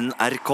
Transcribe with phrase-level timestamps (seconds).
[0.00, 0.50] NRK.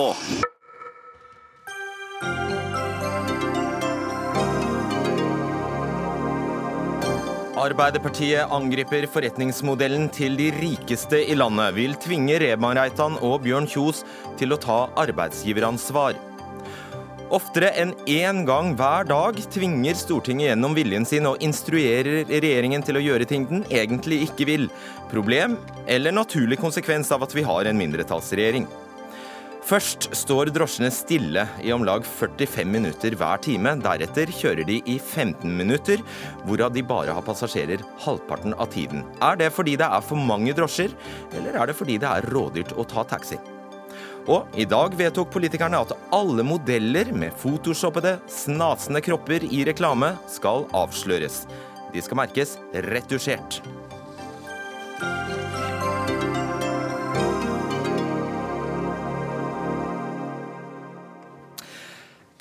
[7.57, 14.03] Arbeiderpartiet angriper forretningsmodellen til de rikeste i landet, vil tvinge Rema Reitan og Bjørn Kjos
[14.41, 16.19] til å ta arbeidsgiveransvar.
[17.37, 22.99] Oftere enn én gang hver dag tvinger Stortinget gjennom viljen sin og instruerer regjeringen til
[22.99, 24.67] å gjøre ting den egentlig ikke vil.
[25.11, 25.57] Problem
[25.91, 28.67] eller naturlig konsekvens av at vi har en mindretallsregjering.
[29.67, 33.73] Først står drosjene stille i om lag 45 minutter hver time.
[33.83, 36.05] Deretter kjører de i 15 minutter,
[36.47, 39.03] hvorav de bare har passasjerer halvparten av tiden.
[39.19, 40.95] Er det fordi det er for mange drosjer,
[41.35, 43.41] eller er det fordi det er rådyrt å ta taxi?
[44.31, 50.69] Og i dag vedtok politikerne at alle modeller med photoshoppede, snasende kropper i reklame skal
[50.79, 51.43] avsløres.
[51.91, 52.55] De skal merkes
[52.87, 53.59] retusjert.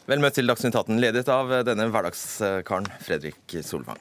[0.06, 3.98] Vel møtt til Dagsnytt 18, ledet av denne hverdagskaren Fredrik Solvang.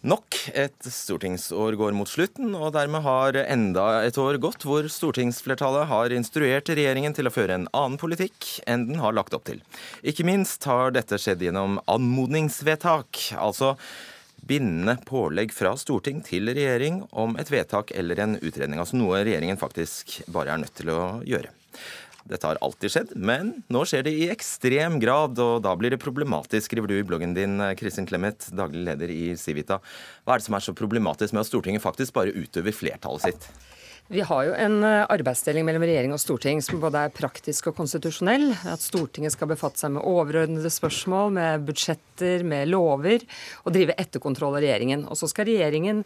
[0.00, 5.86] Nok et stortingsår går mot slutten, og dermed har enda et år gått hvor stortingsflertallet
[5.92, 9.62] har instruert regjeringen til å føre en annen politikk enn den har lagt opp til.
[10.02, 13.76] Ikke minst har dette skjedd gjennom anmodningsvedtak, altså
[14.42, 18.80] bindende pålegg fra storting til regjering om et vedtak eller en utredning.
[18.82, 21.52] Altså noe regjeringen faktisk bare er nødt til å gjøre.
[22.30, 26.00] Dette har alltid skjedd, men nå skjer det i ekstrem grad, og da blir det
[26.02, 29.80] problematisk, skriver du i bloggen din, Kristin Clemet, daglig leder i Civita.
[30.22, 33.50] Hva er det som er så problematisk med at Stortinget faktisk bare utøver flertallet sitt?
[34.10, 37.76] Vi har jo en eh, arbeidsdeling mellom regjering og storting som både er praktisk og
[37.78, 38.48] konstitusjonell.
[38.66, 43.22] At Stortinget skal befatte seg med overordnede spørsmål, med budsjetter, med lover,
[43.62, 45.04] og drive etterkontroll av regjeringen.
[45.06, 46.02] Og så skal regjeringen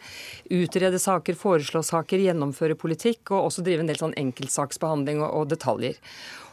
[0.53, 5.49] utrede saker, foreslå saker, gjennomføre politikk, og også drive en del sånn enkeltsaksbehandling og, og
[5.55, 5.97] detaljer.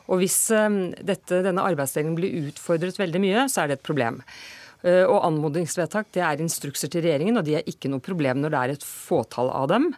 [0.08, 4.24] Og hvis um, dette, denne arbeidsdelingen blir utfordret veldig mye, så er det et problem.
[4.82, 8.54] Eh, og anmodningsvedtak det er instrukser til regjeringen, og de er ikke noe problem når
[8.54, 9.90] det er et fåtall av dem.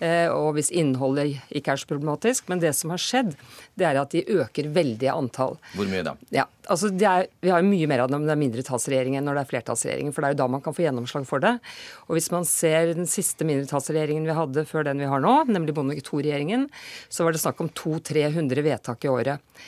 [0.00, 2.48] Eh, og hvis innholdet ikke er så problematisk.
[2.50, 3.34] Men det som har skjedd,
[3.78, 5.58] det er at de øker veldig antall.
[5.76, 6.16] Hvor mye da?
[6.34, 9.28] Ja, altså er, Vi har jo mye mer av dem når det er mindretallsregjering enn
[9.28, 10.14] når det er flertallsregjering.
[10.14, 11.56] For det er jo da man kan få gjennomslag for det.
[12.08, 15.76] Og hvis man ser den siste mindretallsregjeringen vi hadde før den vi har nå, nemlig
[15.76, 16.66] Bondevik II-regjeringen,
[17.12, 19.60] så var det snakk om 200-300 vedtak i året.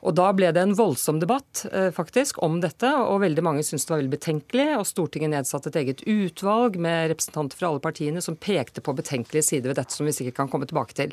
[0.00, 3.84] Og Da ble det en voldsom debatt eh, faktisk om dette, og veldig mange syntes
[3.86, 4.68] det var veldig betenkelig.
[4.78, 9.48] og Stortinget nedsatte et eget utvalg med representanter fra alle partiene som pekte på betenkelige
[9.50, 11.12] sider ved dette, som vi sikkert kan komme tilbake til.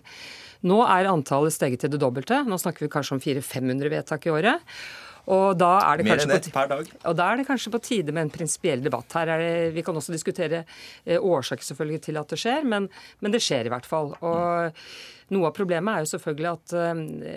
[0.67, 2.39] Nå er antallet steget til det dobbelte.
[2.47, 4.71] Nå snakker vi kanskje om 400-500 vedtak i året.
[5.27, 6.87] Og da er det Mer enn ett per dag.
[7.03, 9.11] Og da er det kanskje på tide med en prinsipiell debatt.
[9.11, 10.63] Her er det, Vi kan også diskutere
[11.03, 12.87] eh, årsaker selvfølgelig til at det skjer, men,
[13.19, 14.13] men det skjer i hvert fall.
[14.23, 14.79] Og
[15.33, 16.73] noe av problemet er jo selvfølgelig at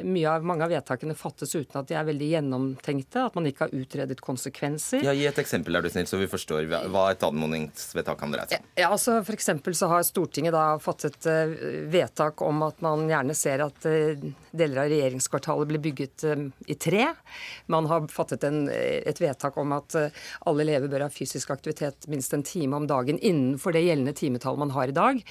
[0.06, 3.66] mye av, mange av vedtakene fattes uten at de er veldig gjennomtenkte, at man ikke
[3.66, 5.02] har utredet konsekvenser.
[5.06, 8.46] Ja, Gi et eksempel er du snill, så vi forstår hva et anmodningsvedtak kan dreie
[8.50, 8.70] seg om.
[8.78, 11.54] Ja, altså eksempel så har Stortinget da fattet uh,
[11.90, 16.24] vedtak om at man gjerne ser at uh, deler av regjeringskvartalet blir bygget
[16.66, 17.04] i tre.
[17.70, 22.34] Man har fattet en, et vedtak om at alle elever bør ha fysisk aktivitet minst
[22.34, 25.22] en time om dagen innenfor det gjeldende timetallet man har i dag.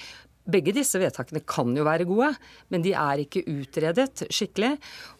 [0.50, 2.32] Begge disse vedtakene kan jo være gode,
[2.72, 4.74] men de er ikke utredet skikkelig.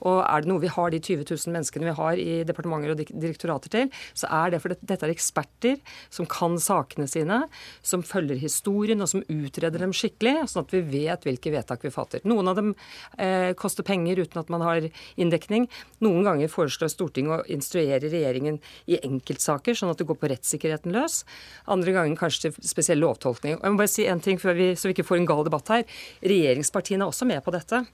[0.08, 3.02] Og er det noe vi har de 20 000 menneskene vi har i departementer og
[3.10, 5.78] direktorater til, så er det fordi dette er eksperter
[6.12, 7.42] som kan sakene sine,
[7.82, 11.94] som følger historien og som utreder dem skikkelig, sånn at vi vet hvilke vedtak vi
[11.94, 12.24] fatter.
[12.28, 12.72] Noen av dem
[13.18, 14.88] eh, koster penger uten at man har
[15.20, 15.68] inndekning.
[16.04, 20.94] Noen ganger foreslår Stortinget å instruere regjeringen i enkeltsaker, sånn at det går på rettssikkerheten
[20.94, 21.22] løs.
[21.70, 23.58] Andre ganger kanskje til spesiell lovtolkning.
[23.58, 25.44] Og jeg må bare si en ting før vi, så vi ikke får en gal
[25.46, 25.88] debatt her.
[26.24, 27.84] Regjeringspartiene er også med på dette.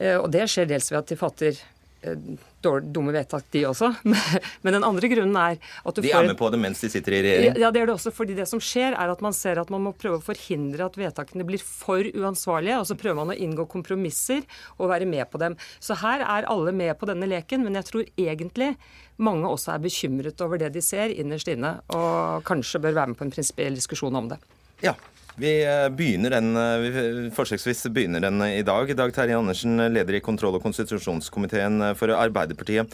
[0.00, 1.58] Eh, og det skjer dels ved at de fatter
[2.02, 2.16] eh,
[2.62, 3.90] dumme vedtak, de også.
[4.64, 7.18] Men den andre grunnen er at du de er med på det mens de sitter
[7.18, 7.60] i regjering?
[7.60, 8.14] Ja, det er det også.
[8.14, 10.98] fordi det som skjer, er at man ser at man må prøve å forhindre at
[10.98, 12.80] vedtakene blir for uansvarlige.
[12.80, 14.44] Og så prøver man å inngå kompromisser
[14.78, 15.58] og være med på dem.
[15.80, 18.74] Så her er alle med på denne leken, men jeg tror egentlig
[19.22, 23.18] mange også er bekymret over det de ser innerst inne, og kanskje bør være med
[23.20, 24.40] på en prinsipiell diskusjon om det.
[24.82, 24.96] Ja,
[25.36, 28.92] vi eh, begynner den, eh, vi forsøksvis begynner den i dag.
[28.96, 32.92] Dag Terje Andersen, leder i kontroll- og konstitusjonskomiteen for Arbeiderpartiet.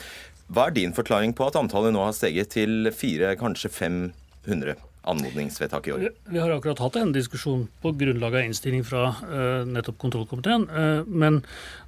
[0.49, 5.87] Hva er din forklaring på at antallet nå har steget til fire, kanskje 500 anmodningsvedtak
[5.89, 6.05] i år?
[6.29, 10.67] Vi har akkurat hatt en diskusjon på grunnlag av innstilling fra uh, nettopp kontrollkomiteen.
[10.69, 11.41] Uh, men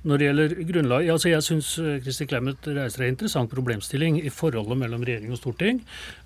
[0.07, 1.75] når det gjelder grunnlag altså Jeg syns
[2.05, 5.83] Kristi Clemet reiser en interessant problemstilling i forholdet mellom regjering og storting.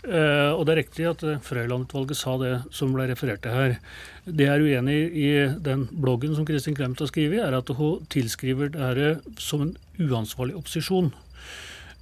[0.06, 3.78] Uh, og det er riktig at Frøyland-utvalget sa det som ble referert til her.
[4.24, 5.28] Det jeg er uenig i
[5.64, 10.56] den bloggen som Kristin Clemet har skrevet, er at hun tilskriver det som en uansvarlig
[10.58, 11.12] opposisjon.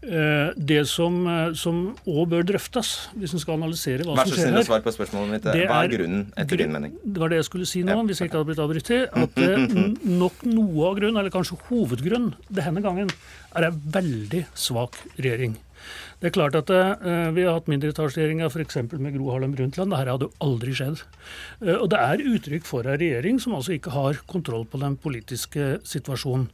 [0.03, 4.33] Eh, det som òg bør drøftes, hvis en skal analysere hva som skjer her Vær
[4.35, 5.47] så snill å svare på spørsmålet mitt.
[5.47, 6.97] Hva er grunnen, etter din mening?
[7.05, 9.05] Det var det jeg skulle si nå, hvis jeg ikke hadde blitt avbrutt til.
[9.07, 9.77] At eh,
[10.11, 13.13] nok noe av grunnen, eller kanskje hovedgrunnen denne gangen,
[13.55, 15.55] er en veldig svak regjering.
[16.23, 18.77] Det er klart at uh, Vi har hatt mindretallsregjeringer f.eks.
[18.95, 19.91] med Gro Harlem Brundtland.
[19.91, 21.01] Dette hadde jo aldri skjedd.
[21.59, 24.95] Uh, og Det er uttrykk for en regjering som altså ikke har kontroll på den
[25.03, 26.47] politiske situasjonen.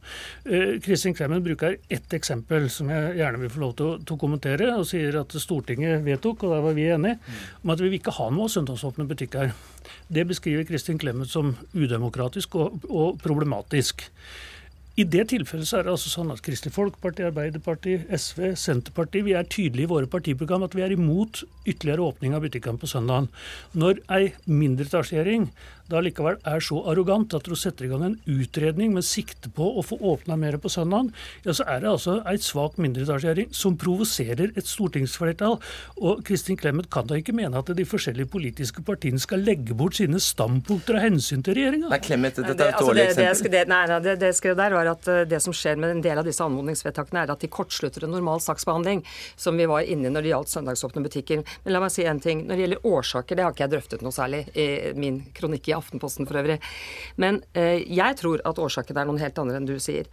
[0.49, 4.17] Uh, Kristin Clemen bruker ett eksempel som jeg gjerne vil få lov til å, til
[4.17, 4.73] å, kommentere.
[4.73, 7.21] og Sier at Stortinget vedtok, og der var vi enige,
[7.61, 9.53] om at vi vil ikke ha noe søndagsåpne butikker.
[10.09, 14.09] Det beskriver Kristin Clemet som udemokratisk og, og problematisk.
[14.99, 19.35] I det tilfellet så er det altså sånn at Kristelig Folkeparti, Arbeiderpartiet, SV, Senterpartiet vi
[19.37, 23.29] er tydelige i våre partiprogram at vi er imot ytterligere åpning av butikkene på søndagen.
[23.79, 25.47] Når ei mindretallsregjering
[25.89, 29.65] da likevel er så arrogant at du setter i gang en utredning med sikte på
[29.79, 31.09] å få åpna mer på søndag,
[31.45, 35.57] ja, så er det altså ei svak mindretallsregjering som provoserer et stortingsflertall.
[35.99, 39.97] Og Kristin Clemet kan da ikke mene at de forskjellige politiske partiene skal legge bort
[39.99, 41.89] sine standpunkter av hensyn til regjeringa?
[41.91, 43.53] Nei, Clemet, dette er et altså, dårlig eksempel.
[43.55, 46.03] Det, nei, nei, det, det skrev der var at eh, det som skjer med en
[46.05, 49.03] del av disse anmodningsvedtakene, er at de kortslutter en normal saksbehandling,
[49.39, 51.43] som vi var inne i når det gjaldt søndagsåpne butikker.
[51.65, 52.45] Men la meg si en ting.
[52.45, 54.69] Når det gjelder årsaker, det har ikke jeg drøftet noe særlig i
[54.99, 56.59] min kronikk i Aftenposten for øvrig.
[57.21, 60.09] Men eh, jeg tror at årsaken er noen helt andre enn du sier.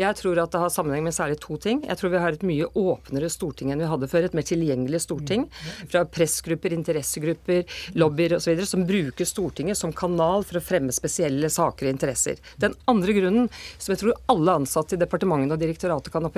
[0.00, 1.84] Jeg tror at det har sammenheng med særlig to ting.
[1.86, 4.26] Jeg tror vi har et mye åpnere storting enn vi hadde før.
[4.26, 5.46] Et mer tilgjengelig storting.
[5.86, 7.62] Fra pressgrupper, interessegrupper,
[7.94, 8.64] lobbyer osv.
[8.66, 12.42] som bruker Stortinget som kanal for å fremme spesielle saker og interesser.
[12.60, 16.28] Den andre grunnen, som jeg tror alle ansatte i departementene og direktoratet kan,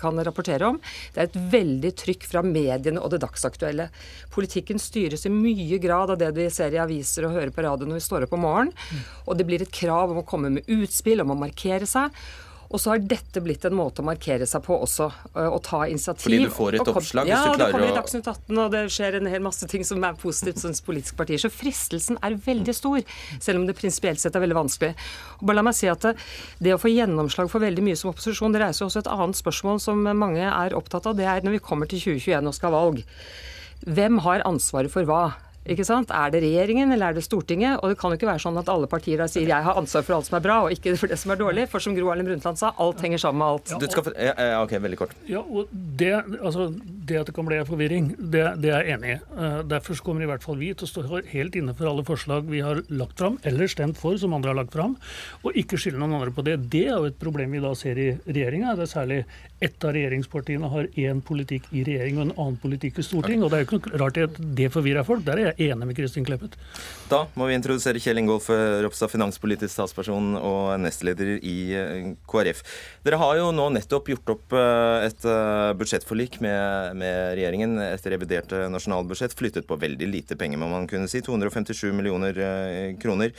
[0.00, 0.80] kan rapportere om,
[1.14, 3.88] det er et veldig trykk fra mediene og det dagsaktuelle.
[4.34, 7.88] Politikken styres i mye grad av det vi ser i aviser og hører på radio
[7.88, 8.74] når vi står opp om morgenen.
[9.26, 12.14] Og det blir et krav om å komme med utspill, om å markere seg.
[12.68, 15.06] Og så har dette blitt en måte å markere seg på også,
[15.40, 16.26] å ta initiativ.
[16.26, 18.28] Fordi du får et oppslag ja, hvis du klarer å Ja, det kommer i Dagsnytt
[18.28, 21.40] 18, og det skjer en hel masse ting som er positivt som politiske partier.
[21.40, 23.00] Så fristelsen er veldig stor,
[23.40, 24.92] selv om det prinsipielt sett er veldig vanskelig.
[25.38, 26.14] Og bare la meg si at det,
[26.60, 29.80] det å få gjennomslag for veldig mye som opposisjon, det reiser også et annet spørsmål
[29.80, 31.16] som mange er opptatt av.
[31.16, 33.04] Det er når vi kommer til 2021 og skal ha valg.
[33.88, 35.22] Hvem har ansvaret for hva?
[35.68, 36.12] Ikke sant?
[36.14, 37.82] Er det regjeringen eller er det Stortinget?
[37.82, 40.06] Og det kan jo ikke være sånn at alle partier da sier jeg har ansvar
[40.06, 41.66] for alt som er bra, og ikke for det som er dårlig.
[41.72, 43.74] For som Gro Harlem Brundtland sa, alt henger sammen med alt.
[43.82, 45.12] Du skal, ja, ok, veldig kort.
[45.28, 46.70] Ja, og det, altså,
[47.08, 49.18] det at det kan bli forvirring, det, det er jeg enig i.
[49.36, 52.48] Uh, derfor kommer i hvert fall vi til å stå helt inne for alle forslag
[52.48, 54.96] vi har lagt fram, eller stemt for, som andre har lagt fram,
[55.44, 56.58] og ikke skylde noen andre på det.
[56.72, 58.76] Det er jo et problem vi da ser i regjeringa.
[58.78, 59.20] Det er særlig
[59.60, 63.42] ett av regjeringspartiene har én politikk i regjering og en annen politikk i storting.
[63.42, 65.24] Og Det er jo ikke noe rart at det forvirrer folk.
[65.26, 66.54] Der er jeg enig med Kristin Kleppet.
[67.10, 68.46] Da må vi introdusere Kjell Ingolf
[68.84, 72.62] Ropstad, finanspolitisk statsperson og nestleder i eh, KrF.
[73.06, 77.78] Dere har jo nå nettopp gjort opp eh, et eh, budsjettforlik med, med regjeringen.
[77.88, 81.24] Et revidert nasjonalbudsjett flyttet på veldig lite penger, må man kunne si.
[81.24, 82.38] 257 millioner
[83.02, 83.34] kroner.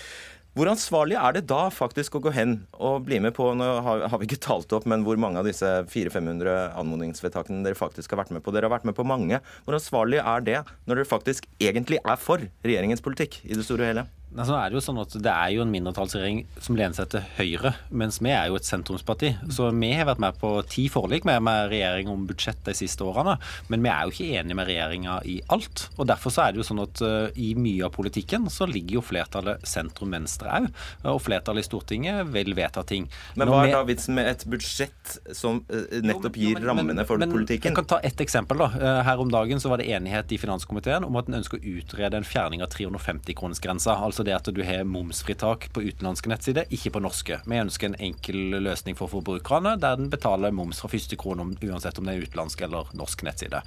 [0.59, 4.19] Hvor ansvarlig er det da faktisk å gå hen og bli med på Nå har
[4.19, 8.33] vi ikke talt opp, men hvor mange av disse 400-500 anmodningsvedtakene dere faktisk har vært
[8.35, 8.51] med på?
[8.51, 9.39] Dere har vært med på mange.
[9.63, 13.87] Hvor ansvarlig er det når dere faktisk egentlig er for regjeringens politikk i det store
[13.87, 14.09] og hele?
[14.29, 17.23] Altså, er det, jo sånn at det er jo en mindretallsregjering som lener seg til
[17.39, 19.31] Høyre, mens vi er jo et sentrumsparti.
[19.49, 23.05] Så vi har vært med på ti forlik med, med regjering om budsjett de siste
[23.05, 23.39] årene.
[23.73, 25.87] Men vi er jo ikke enige med regjeringa i alt.
[25.97, 28.99] Og Derfor så er det jo sånn at uh, i mye av politikken så ligger
[28.99, 30.69] jo flertallet sentrum-venstre òg.
[31.09, 33.09] Og flertallet i Stortinget vil vedta ting.
[33.39, 37.21] Men hva er da vitsen med et budsjett som uh, nettopp gir men, rammene for
[37.21, 37.73] men, politikken?
[37.73, 38.61] Jeg kan ta ett eksempel.
[38.61, 38.69] da.
[38.77, 41.75] Uh, her om dagen så var det enighet i finanskomiteen om at en ønsker å
[41.81, 43.97] utrede en fjerning av 350-kronersgrensa.
[43.97, 47.39] Altså altså det at du har momsfritak på utenlandske nettsider, ikke på norske.
[47.45, 51.99] Vi ønsker en enkel løsning for forbrukerne, der den betaler moms fra første krone uansett
[51.99, 53.61] om det er utenlandsk eller norsk nettside.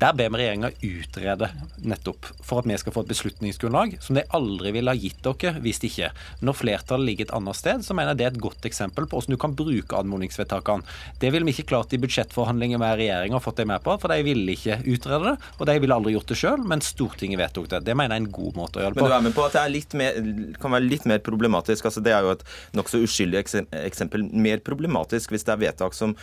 [0.00, 1.50] Der ber vi regjeringa utrede
[1.84, 5.60] nettopp for at vi skal få et beslutningsgrunnlag som de aldri ville ha gitt dere
[5.62, 6.12] hvis ikke.
[6.40, 9.18] Når flertallet ligger et annet sted, så mener jeg det er et godt eksempel på
[9.20, 10.88] hvordan du kan bruke anmodningsvedtakene.
[11.20, 14.12] Det ville vi ikke klart i budsjettforhandlinger med regjeringa og fått dem med på, for
[14.12, 17.68] de ville ikke utrede det, og de ville aldri gjort det sjøl, men Stortinget vedtok
[17.74, 17.82] det.
[17.86, 19.06] Det mener jeg er en god måte å gjøre det på.
[19.06, 20.22] Men du er med på at det er litt litt mer,
[20.62, 21.90] kan være litt mer problematisk.
[21.90, 22.46] Altså, det er jo et
[22.78, 24.24] nokså uskyldig eksempel.
[24.32, 26.16] Mer problematisk hvis det er vedtak som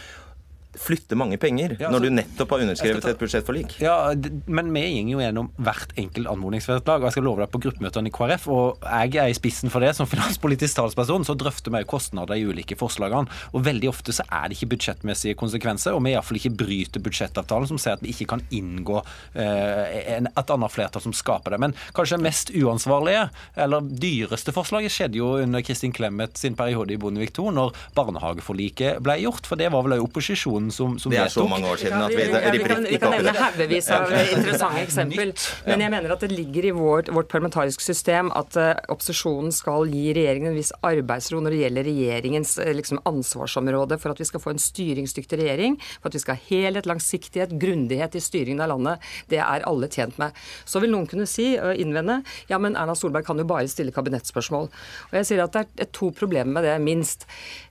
[0.77, 3.79] flytte mange penger Ja, når altså- du nettopp har underskrevet ta- et budsjettforlik.
[3.81, 4.13] Ja,
[4.47, 6.97] men vi går jo gjennom hvert enkelt anmodningsvedtak.
[7.01, 9.79] og Jeg skal love deg på gruppemøtene i KrF, og jeg er i spissen for
[9.81, 13.27] det som finanspolitisk talsperson, så drøfter vi kostnader i ulike forslagene.
[13.53, 17.67] Og veldig ofte så er det ikke budsjettmessige konsekvenser, og vi iallfall ikke bryter budsjettavtalen
[17.67, 19.01] som sier at vi ikke kan inngå
[19.35, 21.59] eh, en, et annet flertall som skaper det.
[21.59, 26.93] Men kanskje det mest uansvarlige, eller dyreste forslaget, skjedde jo under Kristin Clemet sin periode
[26.93, 31.13] i Bondevik II, når barnehageforliket ble gjort, for det var vel òg opposisjonen som, som
[31.13, 33.33] Det er så mange år siden at vi, Ja, vi, vi, kan, vi kan nevne
[33.37, 35.31] haugevis av interessante eksempel.
[35.65, 39.87] Men jeg mener at det ligger i vårt, vårt parlamentariske system at uh, opposisjonen skal
[39.89, 44.27] gi regjeringen en viss arbeidsro når det gjelder regjeringens uh, liksom, ansvarsområde for at vi
[44.27, 48.65] skal få en styringsdyktig regjering, for at vi skal ha helhet, langsiktighet, grundighet i styringen
[48.65, 49.09] av landet.
[49.31, 50.35] Det er alle tjent med.
[50.67, 52.19] Så vil noen kunne si, og innvende,
[52.51, 54.69] ja, men Erna Solberg kan jo bare stille kabinettspørsmål.
[55.09, 57.25] Og jeg sier at det er to problemer med det, minst.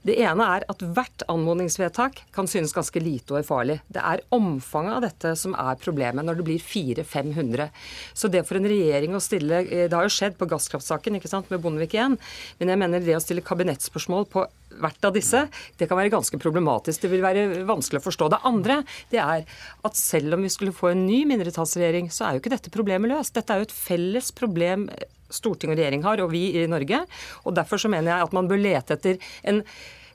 [0.05, 3.79] Det ene er at hvert anmodningsvedtak kan synes ganske lite og ufarlig.
[3.91, 7.69] Det er omfanget av dette som er problemet når det blir 400-500.
[8.17, 11.31] Så det for en regjering å stille eh, Det har jo skjedd på gasskraftsaken ikke
[11.31, 12.17] sant, med Bondevik 1,
[12.59, 14.47] men jeg mener det å stille kabinettspørsmål på
[14.79, 15.43] hvert av disse,
[15.79, 17.03] det kan være ganske problematisk.
[17.03, 18.29] Det vil være vanskelig å forstå.
[18.31, 18.81] Det andre
[19.11, 19.45] det er
[19.87, 23.11] at selv om vi skulle få en ny mindretallsregjering, så er jo ikke dette problemet
[23.11, 23.35] løst.
[23.35, 24.87] Dette er jo et felles problem
[25.33, 27.03] storting og regjering har, og vi i Norge.
[27.45, 29.63] Og Derfor så mener jeg at man bør lete etter en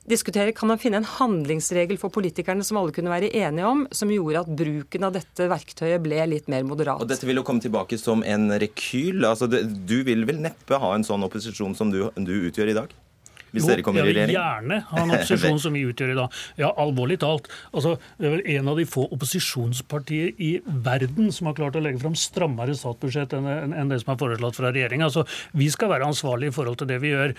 [0.09, 4.11] diskutere, Kan man finne en handlingsregel for politikerne som alle kunne være enige om, som
[4.13, 7.01] gjorde at bruken av dette verktøyet ble litt mer moderat?
[7.01, 9.25] Og dette vil jo komme tilbake som en rekyl.
[9.25, 12.95] Altså, du vil vel neppe ha en sånn opposisjon som du, du utgjør i dag?
[13.55, 14.37] Hvis dere kommer i jeg vil regjering?
[14.37, 16.39] gjerne ha en opposisjon som vi utgjør i dag.
[16.61, 17.49] Ja, alvorlig talt.
[17.73, 21.83] Altså, det er vel en av de få opposisjonspartier i verden som har klart å
[21.85, 25.09] legge fram strammere statsbudsjett enn enn det som er foreslått fra regjeringa.
[25.09, 25.25] Altså,
[25.57, 27.35] vi skal være ansvarlige i forhold til det vi gjør.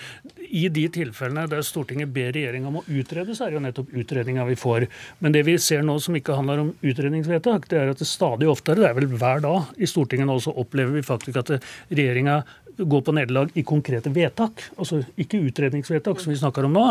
[0.45, 3.93] I de tilfellene der Stortinget ber regjeringa om å utrede, så er det jo nettopp
[4.01, 4.87] utredninga vi får.
[5.23, 8.49] Men det vi ser nå som ikke handler om utredningsvedtak, det er at det stadig
[8.51, 11.55] oftere, det er vel hver dag i Stortinget nå, så opplever vi faktisk at
[11.91, 12.41] regjeringa
[12.77, 16.85] går på nederlag i konkrete vedtak, altså ikke utredningsvedtak, som vi snakker om nå.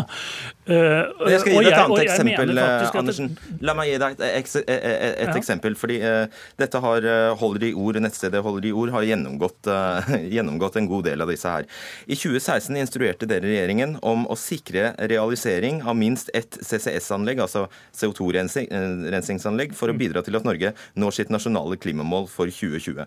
[0.67, 3.31] Eh, Jeg skal gi deg et annet jeg eksempel, det- Andersen.
[3.61, 5.35] La meg gi deg et, et, et Ja.
[5.35, 5.75] eksempel.
[5.77, 6.27] fordi uh,
[6.59, 10.01] dette har eh, Holder i ord, Nettstedet Holder i ord har gjennomgått, uh,
[10.35, 11.65] gjennomgått en god del av disse her.
[12.07, 19.75] I 2016 instruerte dere regjeringen om å sikre realisering av minst ett CCS-anlegg, altså CO2-rensingsanlegg,
[19.77, 23.05] for å bidra til at Norge når sitt nasjonale klimamål for 2020.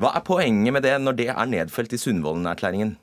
[0.00, 2.96] Hva er poenget med det når det er nedfelt i Sundvolden-erklæringen?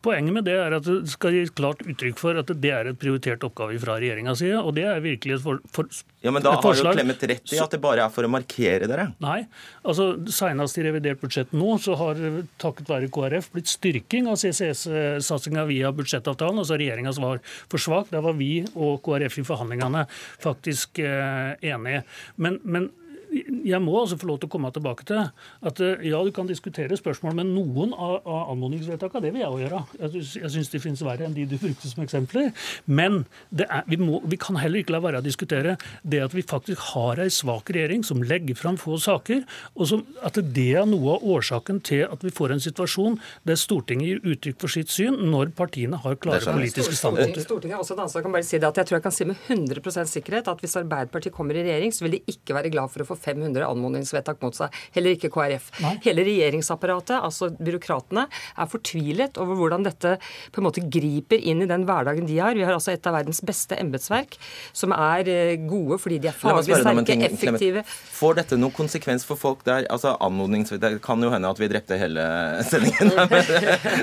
[0.00, 2.96] Poenget med det er at det skal gi klart uttrykk for at det er et
[2.96, 4.56] prioritert oppgave fra regjeringas side.
[4.56, 5.90] Og det er virkelig et, for, for,
[6.24, 6.86] Ja, men Da har jo.
[6.88, 9.10] Clemet rett i at det bare er for å markere dere.
[9.20, 9.42] Nei.
[9.84, 12.16] altså Senest i revidert budsjett nå så har
[12.60, 16.62] takket være KrF blitt styrking av CCS-satsinga via budsjettavtalen.
[16.64, 18.08] altså Regjeringas var for svak.
[18.14, 20.06] Der var vi og KrF i forhandlingene
[20.40, 22.06] faktisk eh, enige.
[22.40, 22.88] Men, men
[23.30, 26.48] jeg må altså få lov til å komme tilbake til at eh, ja, du kan
[26.48, 29.82] diskutere spørsmål, men noen av, av anmodningsvedtakene, det vil jeg òg gjøre.
[30.00, 32.50] Jeg, jeg syns de finnes verre enn de du brukte som eksempler.
[32.90, 33.22] Men
[33.54, 36.44] det er, vi, må, vi kan heller ikke la være å diskutere det at vi
[36.46, 39.44] faktisk har ei svak regjering som legger fram få saker,
[39.76, 43.60] og som, at det er noe av årsaken til at vi får en situasjon der
[43.60, 47.44] Stortinget gir uttrykk for sitt syn når partiene har klare politiske standpunkter.
[47.46, 48.20] Stortinget har også et ansvar.
[48.20, 50.64] Jeg kan bare si det at jeg tror jeg kan si med 100% sikkerhet at
[50.64, 53.66] hvis Arbeiderpartiet kommer i regjering, så vil de ikke være glad for å få 500
[53.68, 54.74] anmodningsvedtak mot seg.
[54.96, 55.70] Heller ikke KrF.
[55.84, 55.94] Nei.
[56.06, 60.16] Hele regjeringsapparatet, altså byråkratene, er fortvilet over hvordan dette
[60.50, 62.56] på en måte griper inn i den hverdagen de har.
[62.58, 64.36] Vi har altså et av verdens beste embetsverk,
[64.76, 67.84] som er eh, gode fordi de er faglig sterke, effektive.
[68.20, 69.86] Får dette noen konsekvens for folk der?
[69.90, 72.24] Altså anmodningsvedtak Det kan jo hende at vi drepte hele
[72.70, 73.52] sendingen med,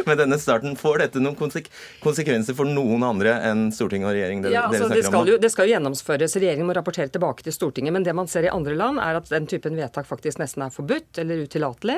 [0.07, 0.77] med denne starten.
[0.79, 1.69] Får dette noen konsek
[2.03, 4.43] konsekvenser for noen andre enn Stortinget og regjering?
[4.43, 6.37] Det, Ja, dere altså, det, skal jo, det skal jo gjennomføres.
[6.39, 7.95] Regjeringen må rapportere tilbake til Stortinget.
[7.95, 10.73] Men det man ser i andre land, er at den typen vedtak faktisk nesten er
[10.73, 11.97] forbudt eller utillatelig.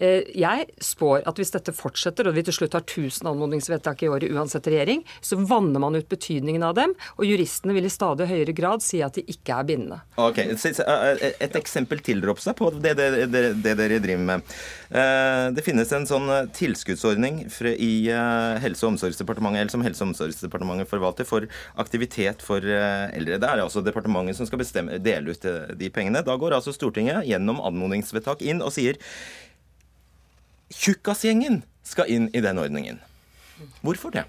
[0.00, 4.08] Eh, Jeg spår at hvis dette fortsetter, og vi til slutt har 1000 anmodningsvedtak i
[4.12, 8.28] året uansett regjering, så vanner man ut betydningen av dem, og juristene vil i stadig
[8.30, 10.00] høyere grad si at de ikke er bindende.
[10.16, 14.56] Ok, Et eksempel til, Ropstad, på det, det, det, det dere driver med.
[14.90, 17.42] Eh, Det finnes en sånn tilskuddsordning
[17.76, 23.38] i eh, Helse- og omsorgsdepartementet, eller som Helse- og omsorgsdepartementet forvalter, for aktivitet for eldre.
[23.38, 25.44] Det er altså departementet som skal bestemme, dele ut
[25.78, 26.22] de pengene.
[26.24, 29.00] Da går altså Stortinget gjennom anmodningsvedtak inn og sier
[30.74, 32.98] Tjukkasgjengen skal inn i den ordningen.
[33.80, 34.26] Hvorfor det?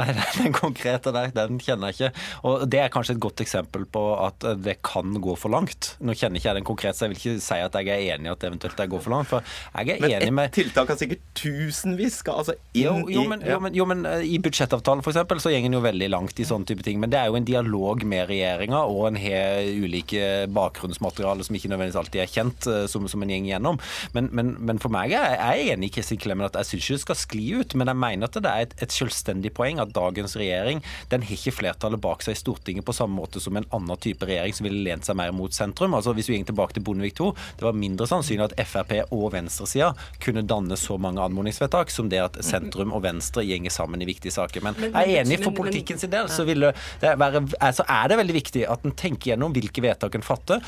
[0.00, 0.08] Nei,
[0.40, 2.26] den konkrete der, den kjenner jeg ikke.
[2.48, 5.94] Og Det er kanskje et godt eksempel på at det kan gå for langt.
[6.00, 8.30] Nå kjenner ikke jeg den konkret, så jeg vil ikke si at jeg er enig
[8.30, 9.30] i at eventuelt det går for langt.
[9.30, 9.44] For
[9.76, 13.24] jeg er men enig med et tiltak har sikkert tusenvis skal altså inn jo, jo,
[13.24, 16.08] i men, jo, men, jo, men eh, I budsjettavtalen eksempel, så går en jo veldig
[16.12, 17.00] langt i sånne type ting.
[17.02, 21.72] Men det er jo en dialog med regjeringa, og en har ulike bakgrunnsmateriale som ikke
[21.72, 23.80] nødvendigvis alltid er kjent, eh, som, som en gjeng gjennom.
[24.16, 26.86] Men, men, men, for meg er jeg er enig i Kristin Clemen at jeg syns
[26.86, 27.76] ikke det skal skli ut.
[27.78, 31.36] Men jeg mener at det er et, et selvstendig poeng at dagens regjering den har
[31.36, 34.68] ikke flertallet bak seg i Stortinget på samme måte som en annen type regjering som
[34.68, 35.96] ville lent seg mer mot sentrum.
[35.98, 39.28] Altså Hvis vi går tilbake til Bondevik II, det var mindre sannsynlig at Frp og
[39.34, 44.08] venstresida kunne danne så mange anmodningsvedtak som det at sentrum og venstre gjenger sammen i
[44.08, 44.64] viktige saker.
[44.64, 48.66] Men jeg er enig for politikken sin del, så, være, altså er det veldig viktig
[48.70, 50.62] at en tenker gjennom hvilke vedtak en fatter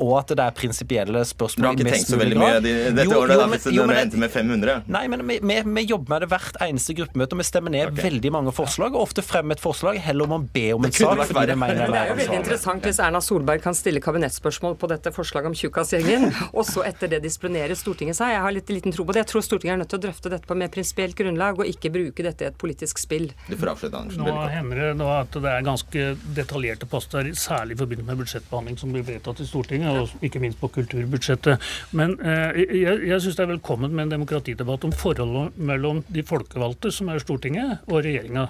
[0.00, 1.62] og at det er prinsipielle spørsmål.
[1.62, 3.66] Du har ikke tenkt så veldig mye de, dette jo, året, jo, men, da, hvis
[3.68, 4.76] det endte med 500?
[4.96, 7.90] Nei, men vi, vi, vi, jobber med det hvert eneste gruppemøte, og vi stemmer ned
[7.90, 8.04] okay.
[8.08, 8.96] veldig mange forslag.
[8.96, 11.24] Og ofte fremmer et forslag heller om å be om en sak.
[11.28, 14.90] fordi det, mener det er jo veldig interessant hvis Erna Solberg kan stille kabinettspørsmål på
[14.90, 18.34] dette forslaget om tjukkasgjengen, og så etter det disponerer Stortinget seg.
[18.34, 19.24] Jeg har litt liten tro på det.
[19.24, 21.92] Jeg tror Stortinget er nødt til å drøfte dette på mer prinsipielt grunnlag, og ikke
[21.92, 23.30] bruke dette i et politisk spill.
[23.48, 24.24] Du får avslutte, Andersen.
[24.24, 28.80] Nå hender det nå at det er ganske detaljerte poster, særlig i forbindelse med budsjettbehandling
[28.80, 31.66] som blir vedtatt i Stortinget, og ikke minst på kulturbudsjettet.
[31.96, 36.24] Men eh, jeg, jeg syns det er velkomment med en demokratidebatt om forholdet mellom de
[36.26, 38.48] folkevalgte, som er Stortinget, og regjeringa.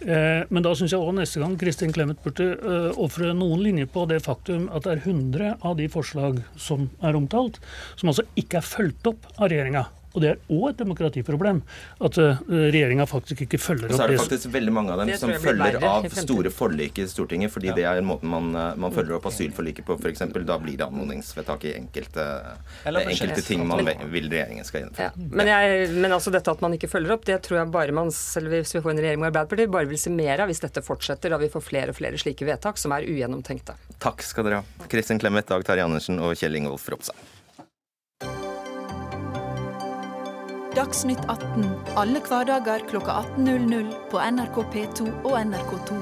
[0.00, 3.90] Eh, men da syns jeg òg neste gang Kristin Clemet burde eh, ofre noen linjer
[3.90, 7.58] på det faktum at det er 100 av de forslag som er omtalt,
[7.98, 9.88] som altså ikke er fulgt opp av regjeringa.
[10.18, 11.60] Og det er òg et demokratiproblem
[12.04, 15.12] at uh, regjeringa faktisk ikke følger opp Så er det faktisk veldig mange av dem
[15.20, 17.76] som følger av store forlik i Stortinget, fordi ja.
[17.76, 20.24] det er en måte man, eh, man følger opp asylforliket på, f.eks.
[20.48, 22.24] Da blir det anmodningsvedtak i enkelte,
[22.88, 25.12] enkelte ting man vil regjeringen skal gjennomføre.
[25.14, 25.30] Ja.
[25.38, 28.12] Men, jeg, men, altså dette at man ikke følger opp, det tror jeg bare man,
[28.14, 30.82] selv hvis vi får en regjering med Arbeiderpartiet, bare vil se mer av hvis dette
[30.84, 33.78] fortsetter, da vi får flere og flere slike vedtak som er ugjennomtenkte.
[34.02, 34.86] Takk skal dere ha.
[34.90, 37.37] Kristin Clemet, Dag Terje Andersen og Kjell Ingolf Ropstad.
[40.78, 41.64] Dagsnytt 18
[41.98, 45.96] alle hverdager kl 18.00 på NRK P2 og NRK2.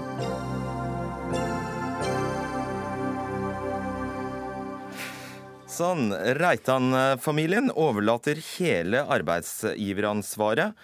[5.79, 6.11] Sånn.
[6.43, 10.77] Reitan-familien overlater hele arbeidsgiveransvaret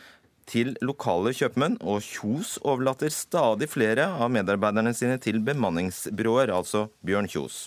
[0.49, 7.29] til lokale kjøpmenn, og Kjos overlater stadig flere av medarbeiderne sine til bemanningsbyråer, altså Bjørn
[7.29, 7.67] Kjos.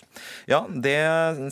[0.50, 0.98] Ja, det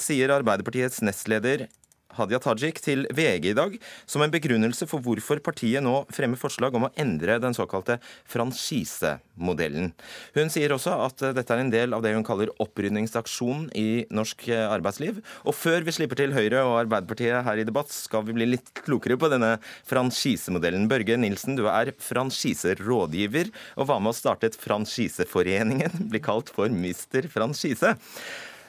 [0.02, 1.68] sier Arbeiderpartiets nestleder
[2.18, 3.76] Hadia Tajik til VG i dag
[4.10, 7.98] som en begrunnelse for hvorfor partiet nå fremmer forslag om å endre den såkalte
[8.30, 9.92] franchisemodellen.
[10.36, 14.46] Hun sier også at dette er en del av det hun kaller opprydningsaksjonen i norsk
[14.54, 15.20] arbeidsliv.
[15.44, 18.72] Og før vi slipper til Høyre og Arbeiderpartiet her i debatt, skal vi bli litt
[18.84, 19.56] klokere på denne
[19.90, 20.88] franchisemodellen.
[20.90, 26.72] Børge Nilsen, du er franchiserådgiver og var med å starte et Franchiseforeningen, blir kalt for
[26.72, 27.94] Mister Franchise.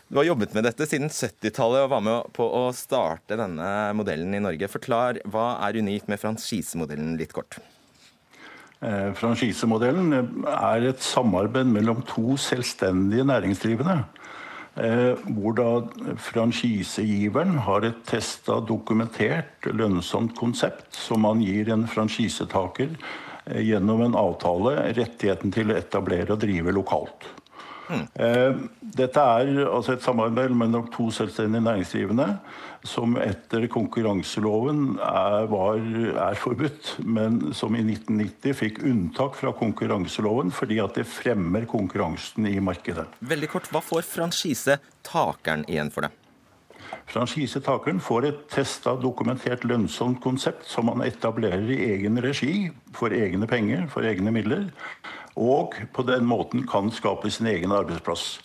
[0.08, 4.36] Du har jobbet med dette siden 70-tallet og var med på å starte denne modellen
[4.38, 4.70] i Norge.
[4.70, 7.58] Forklar, Hva er unikt med franchisemodellen litt kort?
[8.86, 14.04] Eh, franchisemodellen er et samarbeid mellom to selvstendige næringsdrivende.
[14.76, 15.70] Eh, hvor da
[16.22, 24.20] franchisegiveren har et testa, dokumentert, lønnsomt konsept som man gir en franchisetaker eh, gjennom en
[24.20, 27.30] avtale rettigheten til å etablere og drive lokalt.
[27.86, 28.70] Mm.
[28.96, 32.30] Dette er altså et samarbeid mellom to selvstendige næringsdrivende
[32.86, 35.80] som etter konkurranseloven er, var,
[36.30, 42.48] er, forbudt, men som i 1990 fikk unntak fra konkurranseloven fordi at det fremmer konkurransen
[42.50, 43.08] i markedet.
[43.26, 46.14] Veldig kort, Hva får franchisetakeren igjen for det?
[47.10, 53.50] Franchisetakeren får et testa, dokumentert lønnsomt konsept som man etablerer i egen regi, for egne
[53.50, 54.70] penger, for egne midler
[55.36, 58.40] og på den måten kan skape sin egen arbeidsplass.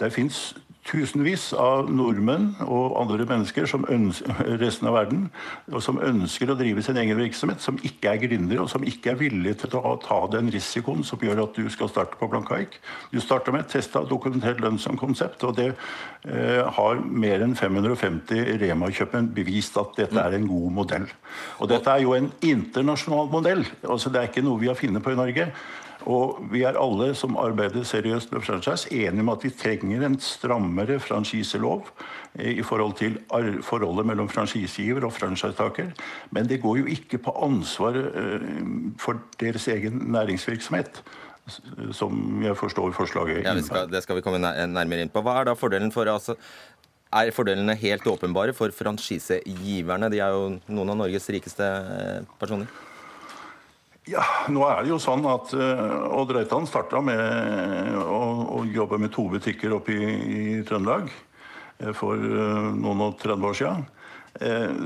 [0.00, 0.52] Det fins
[0.88, 5.28] tusenvis av nordmenn og andre mennesker som ønsker, resten av verden,
[5.70, 9.12] og som ønsker å drive sin egen virksomhet, som ikke er gründere, og som ikke
[9.12, 12.56] er villige til å ta den risikoen som gjør at du skal starte på blanke
[12.56, 12.74] ark.
[13.12, 18.58] Du starter med et testa dokumentert lønnsomt konsept, og det eh, har mer enn 550
[18.64, 21.06] Rema-kjøpmenn bevist at dette er en god modell.
[21.62, 23.62] Og dette er jo en internasjonal modell.
[23.86, 25.52] altså Det er ikke noe vi har funnet på i Norge.
[26.10, 30.18] Og vi er alle som arbeider seriøst med franchise, enige om at vi trenger en
[30.20, 31.88] strammere franchiselov
[32.38, 33.18] eh, i forhold til
[33.62, 35.92] forholdet mellom franchisegiver og franchisetaker.
[36.30, 38.46] Men det går jo ikke på ansvaret eh,
[38.98, 41.02] for deres egen næringsvirksomhet.
[41.90, 45.24] Som jeg forstår forslaget ja, skal, Det skal vi komme nærmere inn på.
[45.26, 46.36] Hva er da fordelen for altså,
[47.12, 50.10] er fordelene helt åpenbare for franchisegiverne?
[50.12, 52.70] De er jo noen av Norges rikeste eh, personer.
[54.10, 57.20] Ja, nå er det jo sånn at uh, Odd Reitan starta med
[58.02, 58.22] å,
[58.58, 63.58] å, jobbe med to butikker oppe i, i Trøndelag uh, for noen og 30 år
[63.60, 63.90] siden.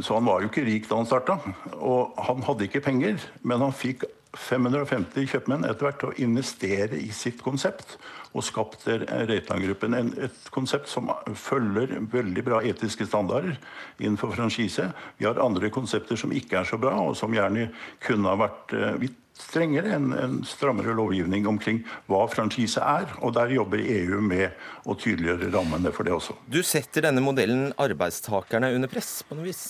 [0.02, 1.36] Så han var jo ikke rik da han starta.
[1.78, 4.02] Og han hadde ikke penger, men han fikk
[4.36, 7.94] 550 kjøpmenn etter hvert til å investere i sitt konsept
[8.36, 9.96] og skapt Reitan-gruppen.
[10.28, 13.56] Et konsept som følger veldig bra etiske standarder
[13.98, 14.90] innenfor franchise.
[15.18, 17.70] Vi har andre konsepter som ikke er så bra, og som gjerne
[18.04, 23.10] kunne ha vært litt eh, strengere enn en strammere lovgivning omkring hva franchise er.
[23.20, 24.54] Og der jobber EU med
[24.88, 26.38] å tydeliggjøre rammene for det også.
[26.48, 29.68] Du setter denne modellen arbeidstakerne under press på noe vis?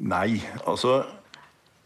[0.00, 1.02] Nei, altså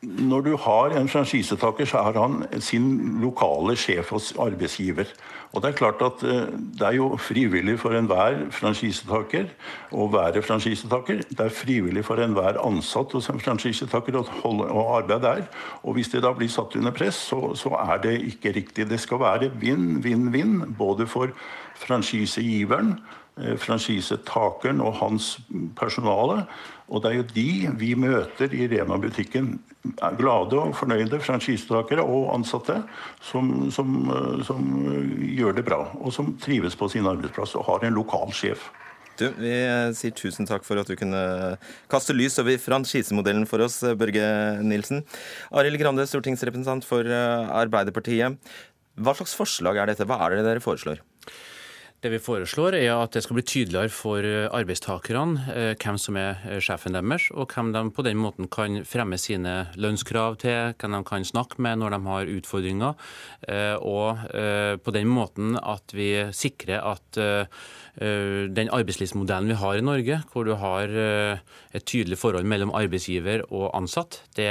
[0.02, 5.11] når du har en franchisetaker, så er han sin lokale sjef og arbeidsgiver.
[5.52, 6.46] Og Det er klart at eh,
[6.78, 9.48] det er jo frivillig for enhver franchisetaker
[9.90, 11.24] å være franchisetaker.
[11.32, 15.46] Det er frivillig for enhver ansatt hos en franchisetaker å, å arbeide der.
[15.82, 18.87] Og hvis det da blir satt under press, så, så er det ikke riktig.
[18.87, 21.34] Det skal være vinn-vinn-vinn både for
[21.78, 22.96] franchisegiveren,
[23.40, 25.36] eh, franchisetakeren og hans
[25.78, 26.44] personale.
[26.88, 27.48] Og det er jo de
[27.80, 29.58] vi møter i Rema-butikken
[30.18, 32.80] glade og fornøyde franchisetakere og ansatte
[33.24, 34.68] som, som, eh, som,
[35.38, 38.70] gjør det bra, og som trives på sin arbeidsplass og har en lokal sjef.
[39.18, 39.50] Du, Vi
[39.98, 41.20] sier tusen takk for at du kunne
[41.90, 44.28] kaste lys over franchisemodellen for oss, Børge
[44.62, 45.02] Nilsen.
[45.50, 48.38] Arild Grande, stortingsrepresentant for eh, Arbeiderpartiet.
[48.98, 50.06] Hva slags forslag er dette?
[50.06, 51.02] Hva er det dere foreslår?
[51.98, 56.14] Det vi foreslår er at det skal bli tydeligere for eh, arbeidstakerne eh, hvem som
[56.20, 60.76] er eh, sjefen deres, og hvem de på den måten kan fremme sine lønnskrav til,
[60.78, 63.11] hvem de kan snakke med når de har utfordringer.
[63.82, 64.22] Og
[64.84, 67.18] på den måten at vi sikrer at
[67.98, 73.72] den arbeidslivsmodellen vi har i Norge, hvor du har et tydelig forhold mellom arbeidsgiver og
[73.76, 74.48] ansatt, det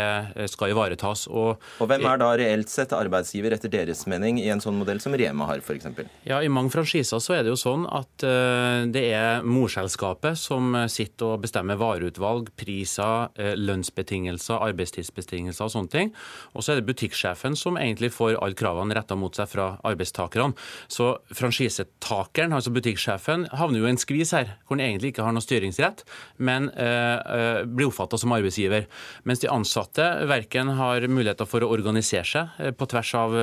[0.52, 1.26] skal ivaretas.
[1.32, 5.00] Og, og hvem er da reelt sett arbeidsgiver etter deres mening i en sånn modell
[5.04, 5.88] som Rema har, f.eks.?
[6.28, 10.76] Ja, I mange franchiser så er det jo sånn at eh, det er morselskapet som
[10.92, 16.14] sitter og bestemmer vareutvalg, priser, eh, lønnsbetingelser, arbeidstidsbetingelser og sånne ting.
[16.54, 20.58] Og så er det butikksjefen som egentlig får alle kravene retta mot seg fra arbeidstakerne.
[20.92, 25.36] Så franchisetakeren, altså butikksjefen, havner jo i en skvis her, hvor han egentlig ikke har
[25.36, 26.04] noe styringsrett,
[26.42, 28.88] men eh, blir oppfatta som arbeidsgiver.
[29.28, 33.36] Mens de ansatte verken har muligheter for å organisere seg på tvers av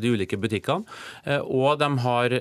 [0.00, 0.84] de ulike butikkene,
[1.46, 2.34] og de har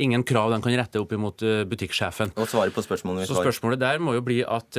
[0.00, 2.34] ingen krav de kan rette opp imot eh, butikksjefen.
[2.40, 4.78] Og svaret på spørsmålet Så spørsmålet der må jo bli at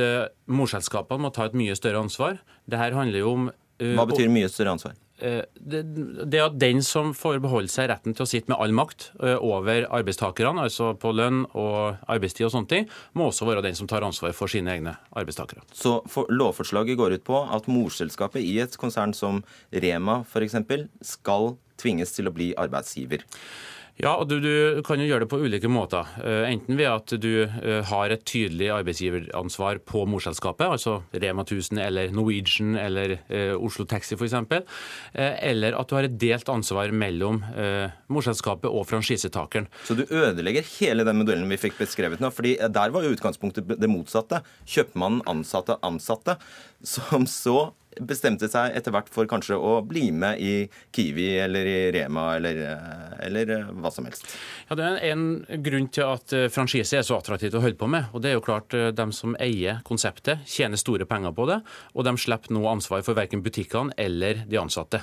[0.50, 2.40] morselskapene må ta et mye større ansvar.
[2.66, 4.96] Det her handler jo om Hva betyr mye større ansvar?
[5.16, 5.80] Det,
[6.28, 9.08] det at den som får beholde seg retten til å sitte med all makt
[9.40, 13.88] over arbeidstakerne, altså på lønn og arbeidstid og sånne ting, må også være den som
[13.88, 15.64] tar ansvar for sine egne arbeidstakere.
[15.72, 15.98] Så
[16.28, 19.40] lovforslaget går ut på at morselskapet i et konsern som
[19.72, 20.58] Rema f.eks.
[21.16, 23.24] skal tvinges til å bli arbeidsgiver?
[23.96, 26.08] Ja, og du, du, kan jo gjøre det på ulike måter.
[26.20, 31.80] Eh, enten ved at du eh, har et tydelig arbeidsgiveransvar på morselskapet, altså Rema 1000
[31.80, 34.36] eller Norwegian eller eh, Oslo Taxi f.eks.,
[35.16, 37.38] eller at du har et delt ansvar mellom
[38.12, 39.68] morselskapet og franchisetakeren.
[39.88, 43.78] Så du ødelegger hele den modellen vi fikk beskrevet nå, fordi der var jo utgangspunktet
[43.80, 44.42] det motsatte.
[44.68, 46.36] Kjøpmannen ansatte ansatte,
[46.84, 50.52] som så bestemte seg etter hvert for kanskje å bli med i
[50.94, 52.60] Kiwi eller i Rema eller,
[53.24, 54.26] eller eh, hva som helst.
[54.68, 55.26] Ja, Det er en
[55.64, 58.10] grunn til at eh, franchise er så attraktivt å holde på med.
[58.12, 61.60] og det er jo klart eh, De som eier konseptet, tjener store penger på det,
[61.94, 65.02] og de slipper nå ansvar for verken butikkene eller de ansatte.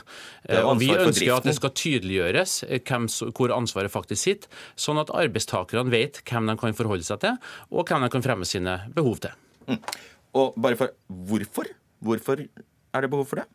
[0.64, 5.94] Og Vi ønsker at det skal tydeliggjøres hvem, hvor ansvaret faktisk sitter, sånn at arbeidstakerne
[5.94, 7.40] vet hvem de kan forholde seg til,
[7.72, 9.36] og hvem de kan fremme sine behov til.
[9.68, 9.80] Mm.
[10.40, 11.70] Og bare for Hvorfor?
[12.04, 12.42] Hvorfor
[12.94, 13.46] er det behov for det?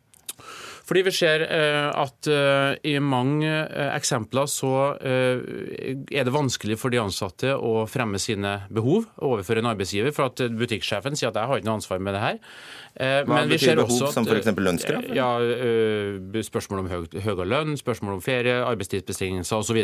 [0.89, 6.93] Fordi vi ser eh, at eh, i mange eh, eksempler så er det vanskelig for
[6.93, 11.49] de ansatte å fremme sine behov overfor en arbeidsgiver, for at butikksjefen sier at jeg
[11.51, 12.39] har ikke noe ansvar med det her.
[12.99, 14.49] Hva Men betyr behov, at, som f.eks.
[14.49, 15.05] lønnskrav?
[15.15, 15.27] Ja,
[16.49, 19.77] Spørsmål om høyere lønn, spørsmål om ferie, arbeidstidsbetingelser osv.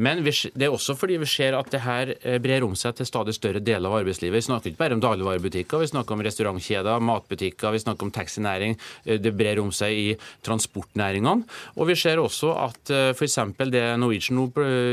[0.00, 3.34] Men det er også fordi vi ser at det her brer om seg til stadig
[3.36, 4.38] større deler av arbeidslivet.
[4.38, 8.78] Vi snakker ikke bare om dagligvarebutikker, vi snakker om restaurantkjeder, matbutikker, vi snakker om taxinæring.
[9.04, 10.08] Det brer om seg i
[10.44, 11.46] transportnæringene.
[11.76, 13.38] Og vi ser også at eh, f.eks.
[13.72, 14.46] det Norwegian nå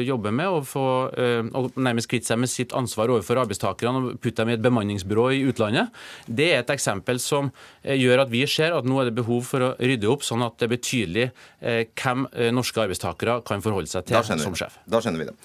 [0.06, 0.86] jobber med, å få
[1.20, 4.64] eh, å nærmest kvitte seg med sitt ansvar overfor arbeidstakerne og putte dem i et
[4.64, 5.94] bemanningsbyrå i utlandet,
[6.28, 7.52] det er et eksempel som
[7.82, 10.46] eh, gjør at vi ser at nå er det behov for å rydde opp, sånn
[10.46, 11.26] at det er betydelig
[11.64, 14.76] hvem norske arbeidstakere kan forholde seg til som sjef.
[14.90, 15.36] Da skjønner vi det.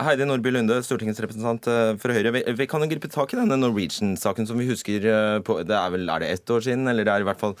[0.00, 1.68] Heidi Nordby Lunde, stortingsrepresentant
[2.00, 2.32] for Høyre.
[2.56, 5.04] Vi kan jo gripe tak i denne Norwegian-saken som vi husker
[5.44, 7.56] på Det er vel er det ett år siden, eller det er i hvert fall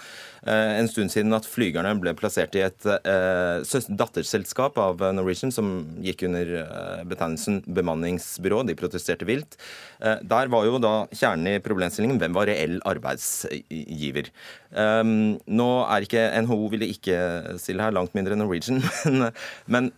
[0.48, 5.70] en stund siden at flygerne ble plassert i et eh, datterselskap av Norwegian som
[6.02, 8.62] gikk under eh, betegnelsen bemanningsbyrå.
[8.66, 9.56] De protesterte vilt.
[10.02, 14.32] Eh, der var jo da kjernen i problemstillingen hvem var reell arbeidsgiver.
[14.72, 17.16] Nå er ikke NHO ville ikke
[17.60, 18.80] stille her, langt mindre Norwegian.
[19.12, 19.28] Men,
[19.70, 19.90] men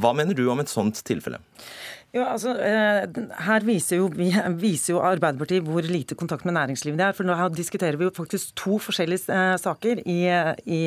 [0.00, 1.40] hva mener du om et sånt tilfelle?
[2.16, 3.04] Jo, altså, eh,
[3.44, 4.30] Her viser jo, vi,
[4.64, 7.16] viser jo Arbeiderpartiet hvor lite kontakt med næringslivet det er.
[7.16, 10.20] for Nå diskuterer vi jo faktisk to forskjellige eh, saker i,
[10.64, 10.80] i,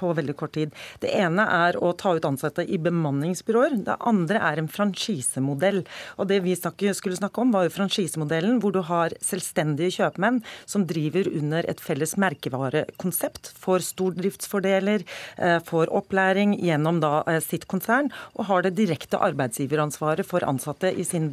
[0.00, 0.74] på veldig kort tid.
[1.02, 3.76] Det ene er å ta ut ansatte i bemanningsbyråer.
[3.86, 5.84] Det andre er en franchisemodell.
[6.18, 10.42] Og Det vi snakke, skulle snakke om, var jo franchisemodellen, hvor du har selvstendige kjøpmenn
[10.66, 15.06] som driver under et felles merkevarekonsept, får stordriftsfordeler,
[15.38, 21.04] eh, får opplæring gjennom da sitt konsern, og har det direkte arbeidsgiveransvaret for ansatte i
[21.04, 21.30] sin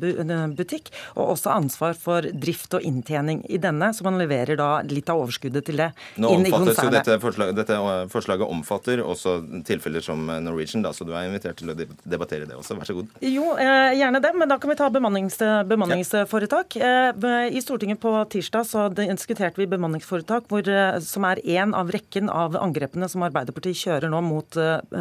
[0.58, 5.10] butikk, og også ansvar for drift og inntjening i denne, så man leverer da litt
[5.12, 5.90] av overskuddet til det
[6.22, 7.00] Nå inn i konsernet.
[7.00, 11.28] Dette, forslaget, dette eh, forslaget omfatter også tilfeller som eh, Norwegian, da, så du er
[11.28, 12.78] invitert til å debattere det også.
[12.80, 13.12] Vær så god.
[13.26, 16.78] Jo, eh, gjerne det, men da kan vi ta bemannings, bemanningsforetak.
[16.80, 20.68] I Stortinget på tirsdag så diskuterte vi bemanningsforetak, hvor,
[21.04, 24.58] som er én av rekken av angrepene som Arbeiderpartiet kjører nå mot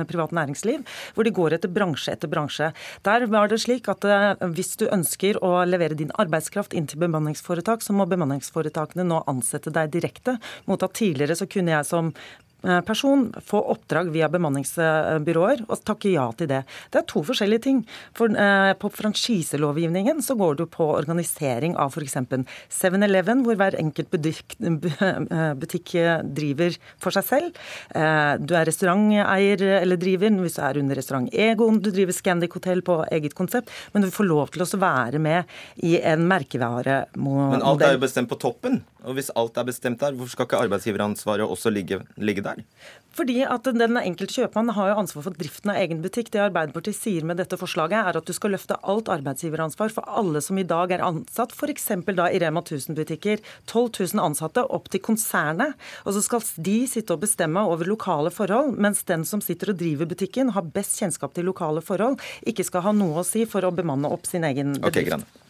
[0.08, 0.85] privat næringsliv,
[1.16, 2.70] hvor de går etter bransje etter bransje.
[3.06, 6.88] Der var det slik at at eh, hvis du ønsker å levere din arbeidskraft inn
[6.91, 10.38] til bemanningsforetak, så må bemanningsforetakene nå ansette deg direkte.
[10.67, 12.12] Mot at tidligere så kunne jeg som
[12.62, 16.62] Eh, person få oppdrag via bemanningsbyråer og takke ja til det.
[16.92, 17.81] Det er to forskjellige ting.
[18.14, 22.14] For, eh, på franchiselovgivningen så går du på organisering av f.eks.
[22.70, 25.92] 7-Eleven, hvor hver enkelt butikk, eh, butikk,
[26.35, 27.59] driver for seg selv.
[27.94, 32.55] Eh, du er restauranteier eller driver hvis du er under restaurant Egon, du driver Scandic
[32.55, 35.44] hotell på eget konsept, men du får lov til å være med
[35.83, 37.59] i en merkevaremodell.
[37.59, 38.83] Men alt er jo bestemt på toppen?
[39.03, 42.62] Og hvis alt er bestemt der, hvorfor skal ikke arbeidsgiveransvaret også ligge, ligge der?
[43.12, 46.31] Fordi at den enkelte kjøpmann har jo ansvar for driften av egen butikk.
[46.33, 50.41] Det Arbeiderpartiet sier med dette forslaget, er at du skal løfte alt arbeidsgiveransvar for alle
[50.45, 51.91] som i dag er ansatt, f.eks.
[52.09, 53.43] da i Rema 1000-butikker.
[53.67, 55.77] 12 000 ansatte opp til konsernet.
[56.07, 59.83] Og så skal de sitte og bestemme over lokale forhold, mens den som sitter og
[59.83, 63.67] driver butikken, har best kjennskap til lokale forhold, ikke skal ha noe å si for
[63.67, 65.19] å bemanne opp sin egen bedrift.
[65.19, 65.43] Okay,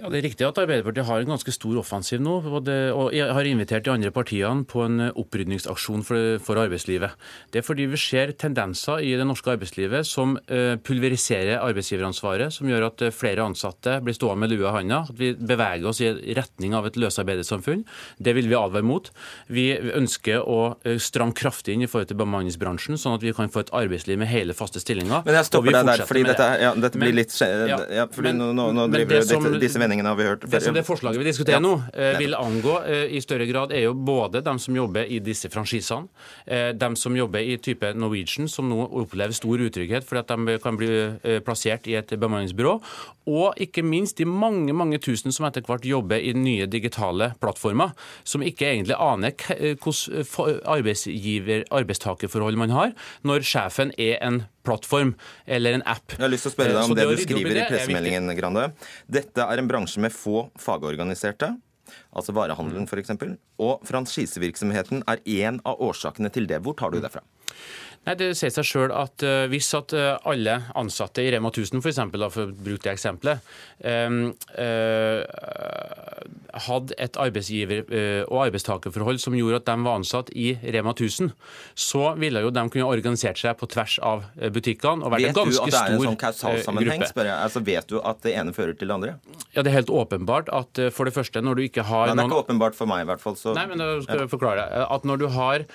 [0.00, 2.38] ja, Det er riktig at Arbeiderpartiet har en ganske stor offensiv nå.
[2.50, 7.16] og har invitert de andre partiene på en opprydningsaksjon for, for, arbeidslivet.
[7.52, 12.68] Det er fordi vi ser tendenser i det norske arbeidslivet som uh, pulveriserer arbeidsgiveransvaret, som
[12.68, 15.02] gjør at eh, flere ansatte blir stående med lua i handa.
[15.10, 17.84] At vi beveger oss i retning av et løsarbeidersamfunn.
[18.18, 19.10] Det vil vi advare mot.
[19.48, 23.64] Vi ønsker å stramme kraftig inn i forhold til bemanningsbransjen, sånn at vi kan få
[23.64, 25.24] et arbeidsliv med hele, faste stillinger.
[25.26, 28.56] Men jeg stopper deg der, fordi dette, ja, dette, blir litt ja, ja, fordi men,
[28.56, 30.46] nå, nå, driver disse disse meningene har vi hørt.
[30.50, 31.62] Det som det forslaget vi diskuterer ja.
[31.64, 35.20] nå, eh, vil angå eh, i større grad, er jo både dem som jobber i
[35.24, 36.08] disse franchisene,
[36.46, 40.58] eh, dem som jobber i type Norwegian, som nå opplever stor utrygghet fordi at de
[40.62, 40.88] kan bli
[41.44, 42.76] plassert i et bemanningsbyrå,
[43.30, 47.94] og ikke minst de mange mange tusen som etter hvert jobber i nye digitale plattformer,
[48.24, 52.94] som ikke egentlig aner hvilke arbeidsgiver-arbeidstakerforhold man har,
[53.26, 56.14] når sjefen er en plattform eller en app.
[56.16, 58.70] Jeg har lyst til å spørre deg om det du skriver i pressemeldingen, Grande.
[59.10, 61.50] Dette er en bransje med få fagorganiserte
[62.14, 63.12] altså varehandelen f.eks.
[63.62, 66.62] Og franchisevirksomheten er én av årsakene til det.
[66.64, 67.22] Hvor tar du det fra?
[68.06, 71.82] Nei, Det sier seg selv at uh, hvis at uh, alle ansatte i Rema 1000
[71.82, 73.44] for, eksempel, da, for å bruke det eksempelet,
[73.84, 75.20] um, uh,
[76.64, 77.86] hadde et arbeidsgiver-
[78.26, 81.30] og arbeidstakerforhold som gjorde at de var ansatt i Rema 1000,
[81.78, 85.70] så ville jo de kunne organisert seg på tvers av butikkene og vært en ganske
[85.70, 85.70] stor gruppe.
[85.70, 87.04] Vet du at det er en sånn kausalsammenheng?
[87.36, 89.14] Altså, vet du at det ene fører til det andre?
[89.54, 92.26] Ja, Det er helt åpenbart at for det første, når du ikke har Nei, Det
[92.26, 93.38] er ikke åpenbart for meg, i hvert fall.
[93.38, 93.54] Så...
[93.56, 94.86] Nei, men da skal jeg forklare deg.
[94.98, 95.66] At når du har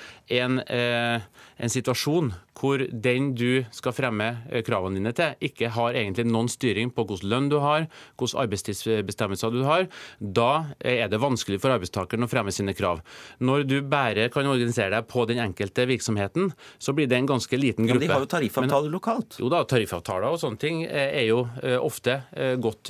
[0.41, 6.25] en, en situasjon hvor den du skal fremme eh, kravene dine til, ikke har egentlig
[6.29, 7.87] noen styring på hvilken lønn du har,
[8.19, 9.87] hvilke arbeidstidsbestemmelser du har,
[10.19, 13.01] da er det vanskelig for arbeidstakeren å fremme sine krav.
[13.43, 17.59] Når du bare kan organisere deg på den enkelte virksomheten, så blir det en ganske
[17.59, 17.99] liten gruppe.
[17.99, 19.39] Men de har jo tariffavtaler lokalt?
[19.41, 22.17] Jo da, tariffavtaler og sånne ting eh, er jo eh, ofte
[22.61, 22.89] godt,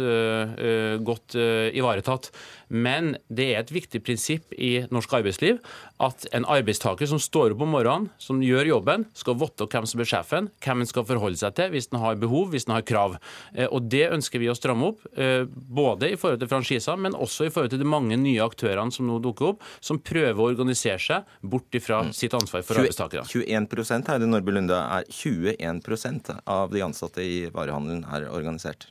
[1.06, 2.30] godt ivaretatt.
[2.70, 5.60] Men det er et viktig prinsipp i norsk arbeidsliv
[6.04, 10.02] at en arbeidstaker som står opp om morgenen, som gjør jobben, skal vite hvem som
[10.02, 12.86] er sjefen, hvem en skal forholde seg til hvis en har behov, hvis en har
[12.88, 13.18] krav.
[13.54, 17.14] Eh, og Det ønsker vi å stramme opp, eh, både i forhold til franchiser, men
[17.14, 20.50] også i forhold til de mange nye aktørene som nå dukker opp, som prøver å
[20.52, 22.12] organisere seg bort fra mm.
[22.16, 23.26] sitt ansvar for arbeidstakere.
[23.30, 28.90] 21% Heidi Nordby Lunde, er 21% av de ansatte i varehandelen er organisert.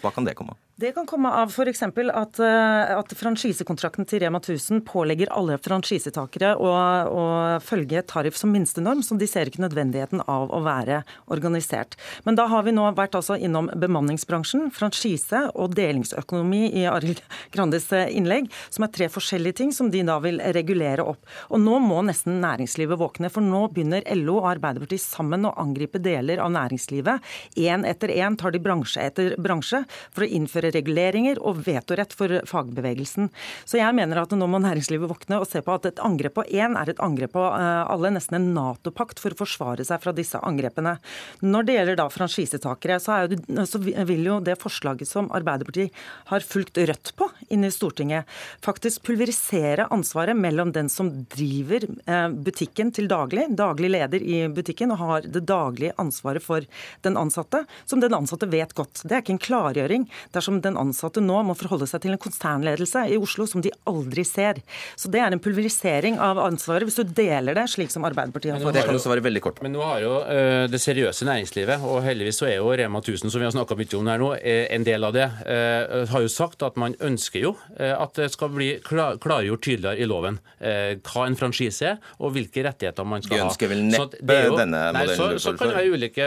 [0.00, 0.69] Hva kan det komme av?
[0.80, 1.82] Det kan komme av f.eks.
[1.82, 6.70] At, eh, at franchisekontrakten til Rema 1000 pålegger alle franchisetakere å,
[7.04, 7.24] å
[7.60, 11.98] følge tariff som minstenorm, som de ser ikke nødvendigheten av å være organisert.
[12.24, 17.20] Men da har vi nå vært altså innom bemanningsbransjen, franchise og delingsøkonomi i Arild
[17.52, 21.28] Grandes eh, innlegg, som er tre forskjellige ting som de da vil regulere opp.
[21.52, 26.00] Og nå må nesten næringslivet våkne, for nå begynner LO og Arbeiderpartiet sammen å angripe
[26.00, 27.30] deler av næringslivet.
[27.68, 32.40] Én etter én tar de bransje etter bransje for å innføre reguleringer og vetorett for
[32.48, 33.30] fagbevegelsen.
[33.64, 36.46] Så jeg mener at nå må næringslivet våkne og se på at et angrep på
[36.48, 40.14] én er et angrep på eh, alle, nesten en Nato-pakt for å forsvare seg fra
[40.16, 40.96] disse angrepene.
[41.44, 45.94] Når det gjelder da franchisetakere, så, det, så vil jo det forslaget som Arbeiderpartiet
[46.30, 48.28] har fulgt Rødt på inne i Stortinget,
[48.64, 54.94] faktisk pulverisere ansvaret mellom den som driver eh, butikken til daglig, daglig leder i butikken,
[54.94, 56.66] og har det daglige ansvaret for
[57.04, 59.02] den ansatte, som den ansatte vet godt.
[59.04, 60.06] Det er ikke en klargjøring
[60.50, 64.24] dersom den ansatte nå må forholde seg til en konsernledelse i Oslo som de aldri
[64.24, 64.60] ser.
[64.96, 68.72] Så det er en pulverisering av ansvaret, hvis du deler det slik som Arbeiderpartiet har
[68.72, 69.62] Det kan også være veldig kort.
[69.62, 73.30] Men nå har jo uh, det seriøse næringslivet, og heldigvis så er jo Rema 1000,
[73.30, 76.24] som vi har snakka mye om her nå, eh, en del av det, uh, har
[76.24, 80.08] jo sagt at man ønsker jo uh, at det skal bli klar, klargjort tydeligere i
[80.08, 83.46] loven hva en franchise er, og hvilke rettigheter man skal ha.
[83.46, 86.26] De ønsker vel neppe denne modellen så, så kan det være ulike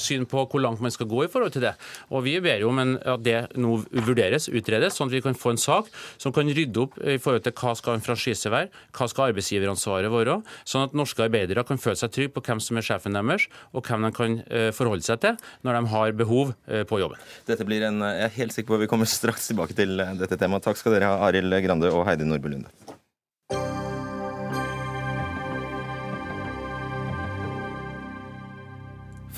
[0.00, 1.72] syn på hvor langt man skal gå i forhold til det.
[2.12, 5.36] Og Vi ber jo om en, at det nå vurderes, utredes, sånn at vi kan
[5.38, 8.72] få en sak som kan rydde opp i forhold til hva skal en franchise være,
[8.96, 10.38] hva skal arbeidsgiveransvaret være,
[10.68, 13.86] sånn at norske arbeidere kan føle seg trygge på hvem som er sjefen deres, og
[13.86, 17.20] hvem de kan eh, forholde seg til når de har behov eh, på jobben.
[17.48, 20.14] Dette blir en, Jeg er helt sikker på at vi kommer straks tilbake til eh,
[20.18, 20.66] dette temaet.
[20.66, 22.72] Takk skal dere ha, Arild Grande og Heidi Nordby Lunde.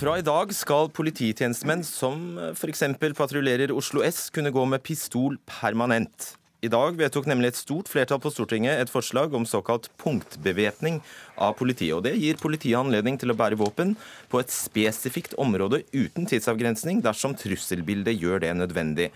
[0.01, 2.87] Fra i dag skal polititjenestemenn som f.eks.
[3.19, 6.39] patruljerer Oslo S, kunne gå med pistol permanent.
[6.65, 11.03] I dag vedtok nemlig et stort flertall på Stortinget et forslag om såkalt punktbevæpning
[11.37, 11.99] av politiet.
[11.99, 13.93] og Det gir politiet anledning til å bære våpen
[14.33, 19.11] på et spesifikt område uten tidsavgrensning dersom trusselbildet gjør det nødvendig.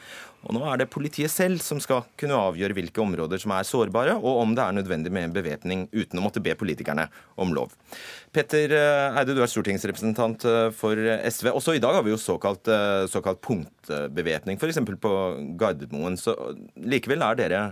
[0.45, 4.17] Og Nå er det politiet selv som skal kunne avgjøre hvilke områder som er sårbare,
[4.19, 7.07] og om det er nødvendig med en bevæpning uten å måtte be politikerne
[7.41, 7.73] om lov.
[8.35, 11.53] Petter eh, Eide, du er stortingsrepresentant eh, for SV.
[11.55, 14.83] Også i dag har vi jo såkalt, eh, såkalt punktbevæpning, f.eks.
[15.01, 15.15] på
[15.61, 16.19] Gardermoen.
[16.21, 16.37] Så
[16.77, 17.65] likevel er dere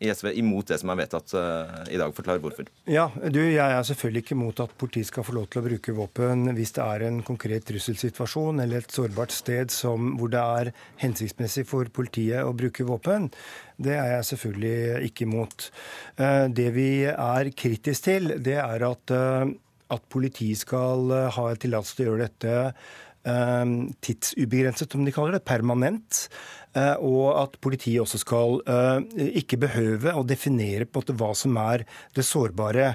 [0.00, 2.12] i SV imot det som er vedtatt uh, i dag.
[2.16, 2.68] Forklar hvorfor.
[2.88, 5.96] Ja, du, Jeg er selvfølgelig ikke imot at politiet skal få lov til å bruke
[5.96, 10.72] våpen hvis det er en konkret trusselsituasjon eller et sårbart sted som, hvor det er
[11.02, 13.28] hensiktsmessig for politiet å bruke våpen.
[13.80, 15.68] Det er jeg selvfølgelig ikke imot.
[16.16, 19.44] Uh, det vi er kritisk til, det er at, uh,
[19.92, 22.56] at politiet skal ha tillatelse til å gjøre dette
[23.20, 26.22] tidsubegrenset, som de kaller det, permanent.
[26.70, 31.82] Eh, og at politiet også skal eh, ikke behøve å definere på hva som er
[32.14, 32.92] det sårbare.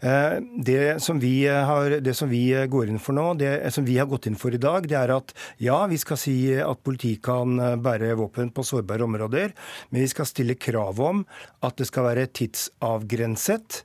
[0.00, 3.98] Eh, det som, vi har, det som vi går inn for nå, det som vi
[4.00, 7.20] har gått inn for i dag, det er at ja, vi skal si at politiet
[7.28, 9.52] kan bære våpen på sårbare områder,
[9.90, 11.24] men vi skal stille krav om
[11.66, 13.82] at det skal være tidsavgrenset.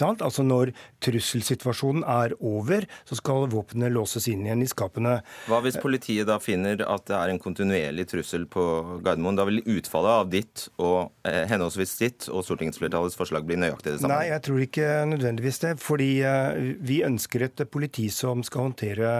[0.00, 0.72] Altså Når
[1.02, 5.18] trusselsituasjonen er over, så skal våpenet låses inn igjen i skapene.
[5.50, 8.64] Hva hvis politiet da finner at det er en kontinuerlig trussel på
[9.04, 9.38] Gardermoen?
[9.38, 14.02] Da vil utfallet av ditt og eh, henholdsvis ditt og stortingsflertallets forslag bli nøyaktig det
[14.02, 14.14] samme?
[14.14, 15.74] Nei, jeg tror ikke nødvendigvis det.
[15.82, 19.14] Fordi eh, vi ønsker et politi som skal håndtere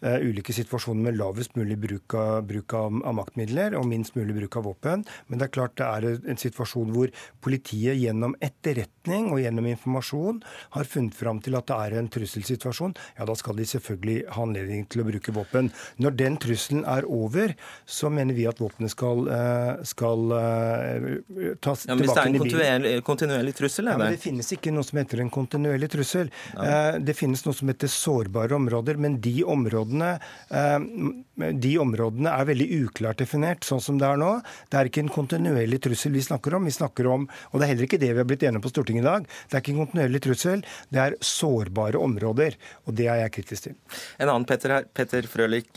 [0.00, 4.56] ulike situasjoner med lavest mulig bruk, av, bruk av, av, maktmidler og minst mulig bruk
[4.56, 5.04] av våpen.
[5.28, 7.12] Men det er klart det er en situasjon hvor
[7.44, 10.40] politiet gjennom etterretning og gjennom informasjon
[10.76, 14.46] har funnet fram til at det er en trusselsituasjon, ja da skal de selvfølgelig ha
[14.46, 15.70] anledning til å bruke våpen.
[16.00, 21.86] Når den trusselen er over, så mener vi at våpenet skal, uh, skal uh, tas
[21.86, 23.90] ja, men Hvis det er en kontinuerlig, kontinuerlig trussel?
[23.92, 26.32] Ja, men det finnes ikke noe som heter en kontinuerlig trussel.
[26.54, 26.98] Ja.
[27.00, 32.48] Det finnes noe som heter sårbare områder, men de områdene områdene, eh, de områdene er
[32.48, 34.42] veldig uklart definert, sånn som det er nå.
[34.70, 36.64] Det er ikke en kontinuerlig trussel vi snakker om.
[36.64, 39.02] Vi snakker om, og det er heller ikke det vi har blitt enige på Stortinget
[39.02, 39.26] i dag.
[39.48, 42.56] Det er ikke en kontinuerlig trussel, det er sårbare områder.
[42.86, 43.76] Og det er jeg kritisk til.
[44.18, 44.86] En annen Petter her.
[44.94, 45.70] Petter Frølich,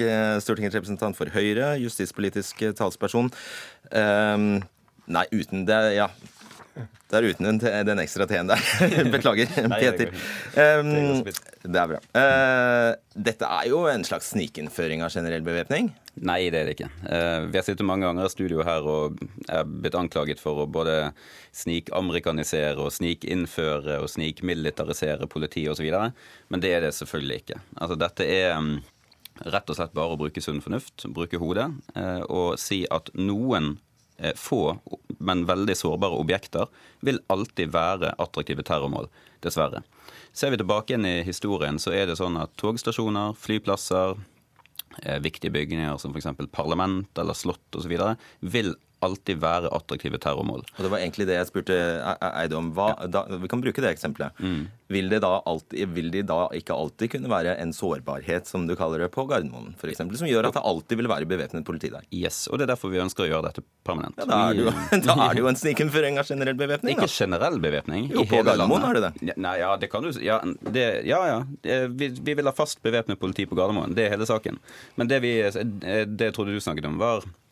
[0.44, 3.32] Stortingets representant for Høyre, justispolitisk talsperson.
[3.92, 4.64] Um,
[5.06, 6.10] nei, uten det, ja.
[6.74, 8.62] Det er uten den, ekstra T-en der.
[9.14, 10.10] Beklager, Peter.
[10.58, 11.20] Um,
[11.62, 12.00] det er bra.
[12.18, 15.92] Uh, dette er jo en slags snikinnføring av generell bevæpning?
[16.26, 16.90] Nei, det er det ikke.
[17.06, 20.68] Uh, vi har sittet mange ganger i studio her og er blitt anklaget for å
[20.70, 21.12] både
[21.54, 25.94] snikamerikanisere og snikinnføre og snikmilitarisere politiet osv.
[26.50, 27.62] Men det er det selvfølgelig ikke.
[27.78, 28.80] Altså, dette er um,
[29.46, 31.70] rett og slett bare å bruke sunn fornuft, bruke hodet,
[32.30, 33.76] og si at noen
[34.40, 34.78] få,
[35.24, 36.70] men veldig sårbare objekter
[37.04, 39.10] vil alltid være attraktive terrormål,
[39.44, 39.82] dessverre.
[40.34, 44.22] Ser vi tilbake igjen i historien, så er det sånn at togstasjoner, flyplasser,
[45.26, 46.30] viktige bygninger som f.eks.
[46.54, 47.96] parlament eller slott osv.
[48.40, 50.64] vil alltid være attraktive terrormål.
[50.78, 51.78] Og Det var egentlig det jeg spurte
[52.30, 52.72] Eide om.
[52.76, 54.40] Hva, da, vi kan bruke det eksempelet.
[54.40, 54.64] Mm.
[54.94, 59.02] Vil, det alltid, vil de da ikke alltid kunne være en sårbarhet, som du kaller
[59.04, 62.06] det, på Gardermoen f.eks., som gjør at det alltid vil være bevæpnet politi der?
[62.14, 64.20] Yes, og det er derfor vi ønsker å gjøre dette permanent.
[64.20, 64.76] Ja, da, er det jo,
[65.08, 66.98] da er det jo en snikinnføring av generell bevæpning.
[66.98, 68.10] Ikke generell bevæpning.
[68.14, 69.38] Jo, på Gardermoen er det det.
[69.42, 71.22] Nei, ja, det kan du Ja, det, ja.
[71.28, 71.40] ja.
[71.90, 73.96] Vi, vi, vil ha fast bevæpnet politi på Gardermoen.
[73.98, 74.60] Det er hele saken.
[75.00, 77.43] Men det vi det jeg trodde du snakket om, var Eh,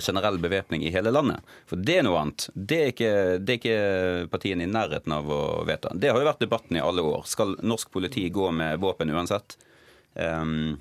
[0.00, 1.44] generell bevæpning i hele landet.
[1.68, 2.46] For det er noe annet.
[2.54, 5.92] Det er, ikke, det er ikke partiene i nærheten av å vedta.
[5.92, 7.26] Det har jo vært debatten i alle år.
[7.28, 9.58] Skal norsk politi gå med våpen uansett?
[10.14, 10.78] Um,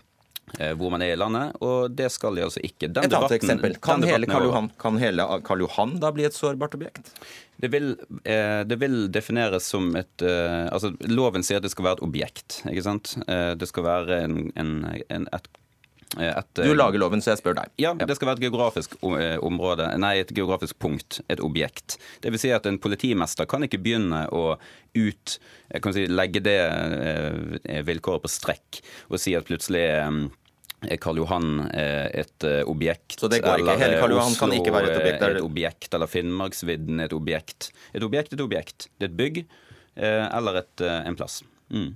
[0.47, 2.87] hvor man er i landet, og det skal de altså ikke.
[2.87, 3.75] Den et annet eksempel.
[3.83, 7.11] Kan hele, Johan, kan hele Karl Johan da bli et sårbart objekt?
[7.59, 11.89] Det vil, eh, det vil, defineres som et eh, altså Loven sier at det skal
[11.89, 12.61] være et objekt.
[12.69, 13.17] ikke sant?
[13.27, 14.73] Eh, det skal være en, en,
[15.09, 15.66] en, et Eh,
[16.15, 17.71] et, du lager loven, så jeg spør deg.
[17.83, 21.97] Ja, det skal være et geografisk eh, område, nei, et geografisk punkt, et objekt.
[22.23, 24.55] Det vil si at en politimester kan ikke begynne å
[24.95, 25.37] ut,
[25.91, 28.81] si, legge det eh, vilkåret på strekk
[29.11, 29.83] og si at plutselig
[30.87, 33.17] er Karl Johan et objekt.
[33.17, 33.77] Så det går ikke?
[33.81, 35.23] Hele Karl Johan kan ikke være et objekt?
[35.25, 37.71] Et objekt, Eller Finnmarksvidden et objekt.
[37.97, 38.91] Et objekt er et objekt.
[38.95, 39.39] Det er et bygg
[39.97, 41.41] eller et, en plass.
[41.73, 41.95] Mm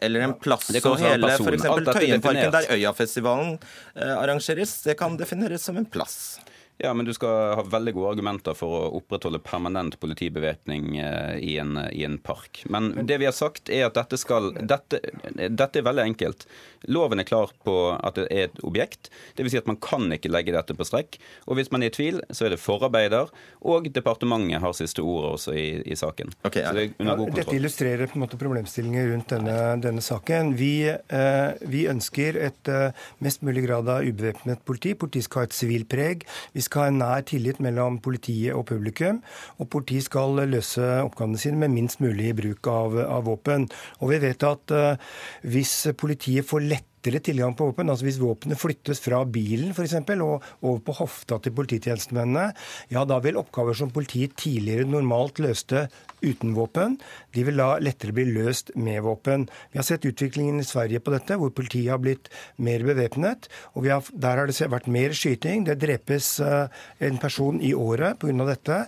[0.00, 1.66] eller en plass og hele f.eks.
[1.86, 3.56] Tøyenparken, der Øyafestivalen
[3.94, 6.38] eh, arrangeres, det kan defineres som en plass.
[6.78, 11.54] Ja, men du skal ha veldig gode argumenter for å opprettholde permanent politibevæpning eh, i,
[11.56, 12.66] i, en park.
[12.68, 15.00] Men det vi har sagt, er at dette skal Dette,
[15.32, 16.44] dette er veldig enkelt.
[16.92, 19.08] Loven er klar på at det er et objekt.
[19.38, 19.54] Dvs.
[19.54, 21.16] Si at man kan ikke legge dette på strekk.
[21.48, 23.32] Og hvis man er i tvil, så er det forarbeider.
[23.64, 26.34] Og departementet har siste ordet også i, i saken.
[26.44, 26.74] Okay, ja.
[26.76, 30.52] det ja, dette illustrerer på en måte problemstillinger rundt denne, denne saken.
[30.60, 34.92] Vi, eh, vi, ønsker et eh, mest mulig grad av ubevæpnet politi.
[34.98, 36.28] Politiet skal ha et sivilt preg.
[36.52, 39.22] Vi skal ha en nær tillit mellom politiet og publikum.
[39.60, 43.68] Og politiet skal løse oppgavene sine med minst mulig bruk av, av våpen.
[44.00, 47.90] Og vi vet at uh, hvis politiet får lett lettere tilgang på våpen.
[47.90, 52.52] Altså Hvis våpenet flyttes fra bilen for eksempel, og over på hofta til polititjenestemennene,
[52.90, 55.88] ja da vil oppgaver som politiet tidligere normalt løste
[56.24, 56.96] uten våpen,
[57.34, 59.46] de vil da lettere bli løst med våpen.
[59.72, 62.30] Vi har sett utviklingen i Sverige på dette, hvor politiet har blitt
[62.62, 63.48] mer bevæpnet.
[63.74, 65.66] og har, Der har det vært mer skyting.
[65.66, 66.68] Det drepes uh,
[67.00, 68.46] en person i året pga.
[68.46, 68.78] dette.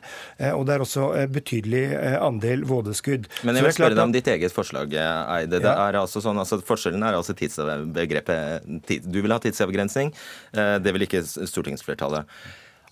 [0.41, 1.85] Uh, og det er også uh, betydelig
[2.18, 3.29] andel vådeskudd.
[3.45, 5.61] Men jeg vil spørre deg om ditt eget forslag, Eide.
[5.62, 5.74] Ja.
[5.89, 8.64] Er altså sånn, altså forskjellen er altså tidsbegrepet.
[9.05, 10.12] Du vil ha tidsavgrensning,
[10.55, 12.29] det vil ikke stortingsflertallet.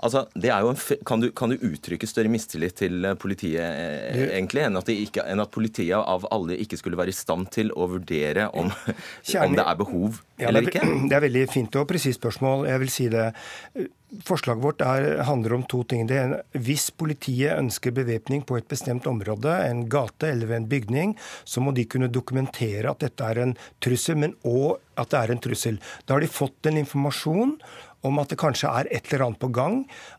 [0.04, 0.76] Altså, en,
[1.08, 5.24] kan, du, kan, du, uttrykke større mistillit til eh, politiet eh, egentlig, enn at, ikke,
[5.24, 8.68] enn at, politiet av alle ikke skulle være i stand til å vurdere om,
[9.44, 10.84] om det er behov ja, eller ikke?
[11.08, 12.66] Det er veldig fint og presist spørsmål.
[12.68, 13.30] Jeg vil si det.
[14.26, 16.04] Forslaget vårt er, handler om to ting.
[16.08, 20.68] Det er, Hvis politiet ønsker bevæpning på et bestemt område, en gate eller ved en
[20.70, 25.22] bygning, så må de kunne dokumentere at dette er en trussel, men òg at det
[25.22, 25.80] er en trussel.
[26.04, 27.56] Da har de fått en informasjon
[28.06, 29.78] om at det kanskje er et eller annet på gang.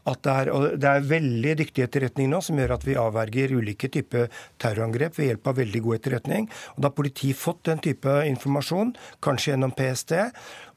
[0.09, 3.55] At det, er, og det er veldig dyktig etterretning nå som gjør at vi avverger
[3.57, 4.27] ulike typer
[4.61, 6.49] terrorangrep ved hjelp av veldig god etterretning.
[6.75, 10.15] Og Da har politiet fått den type informasjon, kanskje gjennom PST,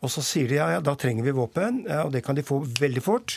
[0.01, 2.63] og så sier de ja, ja, da trenger vi våpen, og det kan de få
[2.65, 3.37] veldig fort.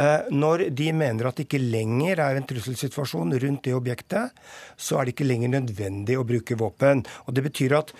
[0.00, 4.32] Eh, når de mener at det ikke lenger er en trusselsituasjon rundt det objektet,
[4.80, 7.04] så er det ikke lenger nødvendig å bruke våpen.
[7.26, 7.92] Og Det betyr at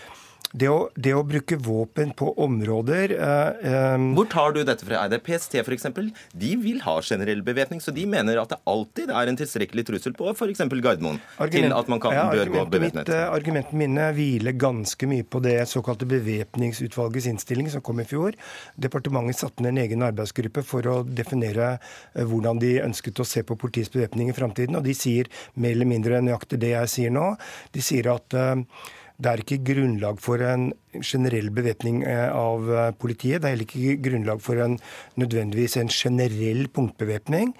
[0.50, 5.04] det å, det å, bruke våpen på områder eh, eh, Hvor tar du dette fra?
[5.04, 5.86] Er det PST f.eks.?
[6.34, 10.16] De vil ha generell bevæpning, så de mener at det alltid er en tilstrekkelig trussel
[10.18, 10.64] på f.eks.
[10.70, 11.20] Gardermoen
[11.52, 13.12] til at man kan, ja, bør gå bevæpnet.
[13.14, 18.34] Eh, argumentene mine hviler ganske mye på det såkalte bevæpningsutvalgets innstilling som kom i fjor.
[18.74, 23.46] Departementet satte ned en egen arbeidsgruppe for å definere eh, hvordan de ønsket å se
[23.46, 27.14] på politiets bevæpning i framtiden, og de sier mer eller mindre nøyaktig det jeg sier
[27.14, 27.36] nå.
[27.70, 28.66] De sier at eh,
[29.20, 30.70] det er ikke grunnlag for en
[31.04, 33.42] generell bevæpning eh, av eh, politiet.
[33.42, 34.78] Det er heller ikke grunnlag for en,
[35.20, 37.52] nødvendigvis en generell punktbevæpning.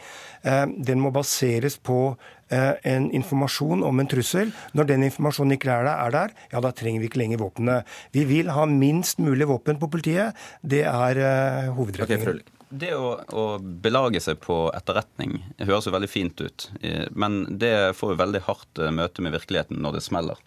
[0.42, 2.16] Eh, den må baseres på
[2.50, 4.48] en informasjon om en trussel.
[4.74, 7.76] Når den informasjonen ikke er der, ja, da trenger vi ikke lenger våpnene.
[8.11, 10.34] Vi vil ha minst mulig våpen på politiet.
[10.58, 12.40] Det er hovedretningen.
[12.42, 16.66] Okay, det å, å, belage seg på etterretning høres jo veldig fint ut,
[17.14, 20.42] men det får jo veldig hardt møte med virkeligheten når det smeller.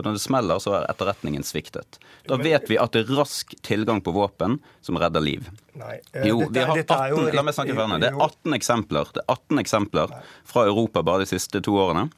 [0.00, 1.98] For når det smeller, så har etterretningen sviktet.
[2.26, 5.50] Da vet vi at det er rask tilgang på våpen som redder liv.
[5.76, 8.00] Nei, eh, Jo, dette vi er- har dette er jo 18, la meg snakke ferdig.
[8.00, 12.10] Det er 18 eksempler, det er 18 eksempler fra Europa bare de siste to årene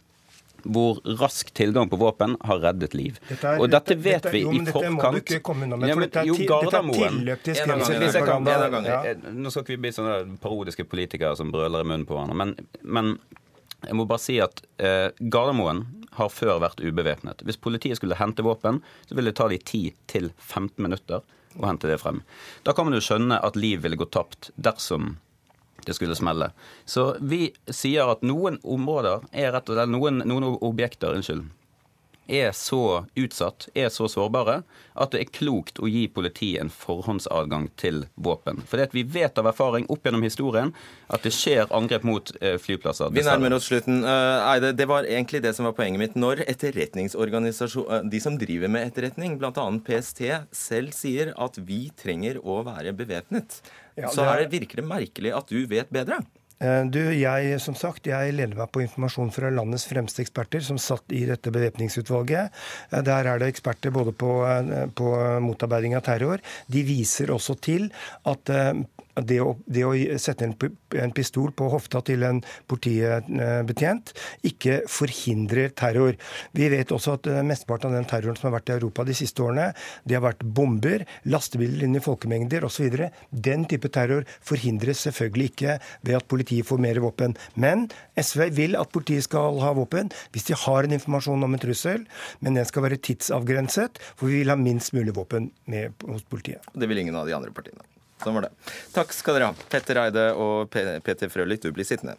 [0.63, 3.19] hvor rask tilgang på våpen har reddet liv.
[3.29, 5.89] Dette er- og dette vet dette- vi jo, i men dette må du ikke med,
[5.89, 7.27] Ja, men er jo, er Gardermoen.
[9.05, 12.37] Eh, Nå skal ikke vi bli sånne parodiske politikere som brøler i munnen på hverandre,
[12.37, 13.19] men, men
[13.87, 15.85] jeg må bare si at eh, Gardermoen
[16.19, 17.43] har før vært ubevæpnet.
[17.47, 21.23] Hvis politiet skulle hente våpen, så ville det ta de 10-15 minutter
[21.59, 22.23] å hente det frem.
[22.67, 25.17] Da kan man jo skjønne at liv ville gått tapt dersom
[25.87, 26.53] det skulle smelle.
[26.85, 31.49] Så vi sier at noen områder er rett og slett, noen, noen objekter, unnskyld,
[32.29, 34.63] er så utsatt, er så sårbare,
[34.95, 38.61] at det er klokt å gi politiet en forhåndsadgang til våpen.
[38.69, 40.73] For vi vet av erfaring opp gjennom historien
[41.13, 43.11] at det skjer angrep mot eh, flyplasser.
[43.13, 44.03] Vi nærmer oss slutten.
[44.05, 46.15] Eh, Eide, det var egentlig det som var poenget mitt.
[46.17, 49.53] Når etterretningsorganisasjon, eh, de som driver med etterretning, bl.a.
[49.87, 53.61] PST, selv sier at vi trenger å være bevæpnet,
[53.97, 56.23] Ja, så er- er det, virker det merkelig at du vet bedre.
[56.63, 60.79] Eh, Du, jeg, som sagt, jeg lener meg på informasjon fra landets fremste eksperter som
[60.79, 62.53] satt i dette bevæpningsutvalget.
[62.93, 65.09] Eh, Der er det eksperter både på, eh, på
[65.43, 66.39] motarbeiding av terror.
[66.69, 67.91] De viser også til
[68.25, 68.51] at
[69.21, 70.55] det å, det å sette en,
[70.97, 72.41] en pistol på hofta til en
[72.71, 74.13] politibetjent
[74.49, 76.17] ikke forhindrer terror.
[76.57, 79.17] Vi vet også at eh, mesteparten av den terroren som har vært i Europa de
[79.17, 79.71] siste årene,
[80.09, 82.97] det har vært bomber, lastebiler inn i folkemengder osv.
[83.31, 87.37] Den type terror forhindres selvfølgelig ikke ved at politiet får mer våpen.
[87.55, 87.89] Men
[88.19, 92.07] SV vil at politiet skal ha våpen hvis de har en informasjon om en trussel,
[92.41, 96.65] men den skal være tidsavgrenset, for vi vil ha minst mulig våpen med hos politiet.
[96.73, 97.85] Det vil ingen av de andre partiene.
[98.23, 98.53] Sånn var det.
[98.95, 99.69] Takk skal dere ha.
[99.73, 102.17] Petter Eide og Pe- Peter Frølich, du blir sittende.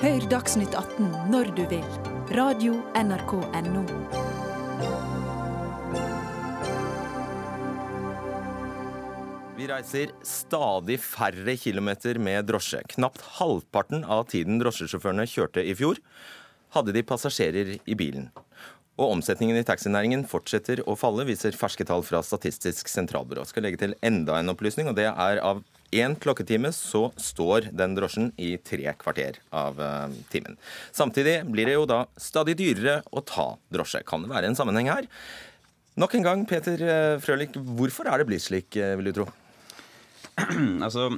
[0.00, 1.84] Hør Dagsnytt 18 når du vil.
[2.32, 3.82] Radio NRK Radio.nrk.no.
[9.60, 12.80] Vi reiser stadig færre kilometer med drosje.
[12.94, 16.00] Knapt halvparten av tiden drosjesjåførene kjørte i fjor,
[16.72, 18.30] hadde de passasjerer i bilen.
[19.00, 23.46] Og omsetningen i taxinæringen fortsetter å falle, viser ferske tall fra Statistisk sentralbyrå.
[23.48, 25.62] Skal legge til enda en opplysning, og det er av
[25.96, 30.58] én klokketime så står den drosjen i tre kvarter av eh, timen.
[30.94, 34.04] Samtidig blir det jo da stadig dyrere å ta drosje.
[34.06, 35.08] Kan det være en sammenheng her?
[35.98, 39.30] Nok en gang, Peter Frølik, Frølich, hvorfor er det blitt slik, eh, vil du tro?
[40.86, 41.08] altså,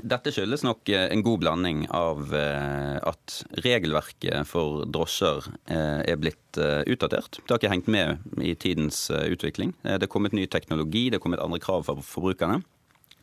[0.00, 6.20] dette skyldes nok eh, en god blanding av eh, at regelverket for drosjer eh, er
[6.20, 7.38] blitt utdatert.
[7.40, 9.70] Det har ikke hengt med i tidens utvikling.
[9.80, 12.58] Det er kommet ny teknologi, det er kommet andre krav for forbrukerne.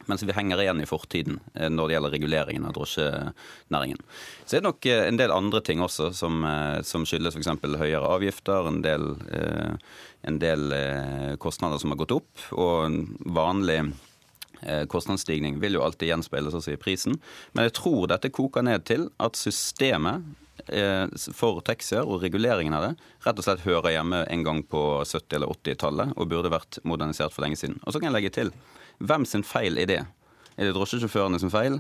[0.10, 4.02] Mens vi henger igjen i fortiden når det gjelder reguleringen av drosjenæringen.
[4.42, 6.42] Så er det nok en del andre ting også som,
[6.82, 7.52] som skyldes f.eks.
[7.78, 9.12] høyere avgifter, en del,
[10.26, 10.74] en del
[11.38, 12.98] kostnader som har gått opp, og
[13.38, 13.84] vanlig
[14.91, 17.18] Kostnadsstigning vil jo alltid gjenspeiles også i prisen.
[17.53, 20.26] Men jeg tror dette koker ned til at systemet
[20.68, 22.91] eh, for taxier og reguleringen av det
[23.26, 27.36] rett og slett hører hjemme en gang på 70- eller 80-tallet og burde vært modernisert
[27.36, 27.80] for lenge siden.
[27.86, 28.53] Og så kan jeg legge til
[28.99, 30.03] hvem sin feil er det?
[30.60, 31.80] Er det drosjesjåførene sin feil?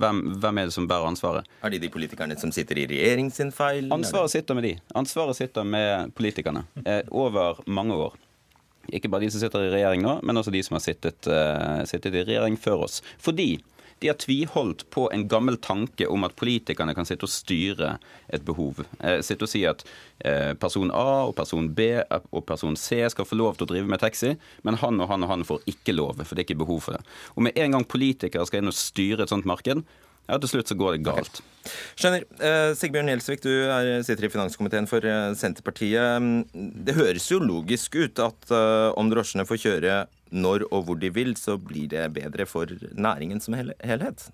[0.00, 1.48] Hvem, hvem er det som bærer ansvaret?
[1.60, 3.90] Er det de politikerne som sitter i regjering sin feil?
[3.92, 4.70] Ansvaret sitter med de.
[4.96, 8.16] Ansvaret sitter med politikerne eh, over mange år.
[8.92, 11.84] Ikke bare de som sitter i regjering nå, men også de som har sittet, uh,
[11.88, 13.00] sittet i regjering før oss.
[13.22, 13.54] Fordi
[13.98, 17.94] de har tviholdt på en gammel tanke om at politikerne kan sitte og styre
[18.28, 18.82] et behov.
[19.00, 19.84] Eh, sitte og si at
[20.18, 23.88] eh, person A og person B og person C skal få lov til å drive
[23.88, 24.34] med taxi,
[24.66, 26.98] men han og han og han får ikke lov, for det er ikke behov for
[26.98, 27.14] det.
[27.38, 29.84] Og med en gang politikere skal inn og styre et sånt marked,
[30.28, 31.40] ja, til slutt så går det galt.
[31.96, 32.24] Skjønner.
[32.44, 36.20] Eh, Sigbjørn Gjelsvik, du er, sitter i finanskomiteen for eh, Senterpartiet.
[36.20, 39.98] Mm, Det høres jo logisk ut at eh, om drosjene får kjøre
[40.34, 44.28] når og hvor de vil, så blir det bedre for næringen som hel helhet.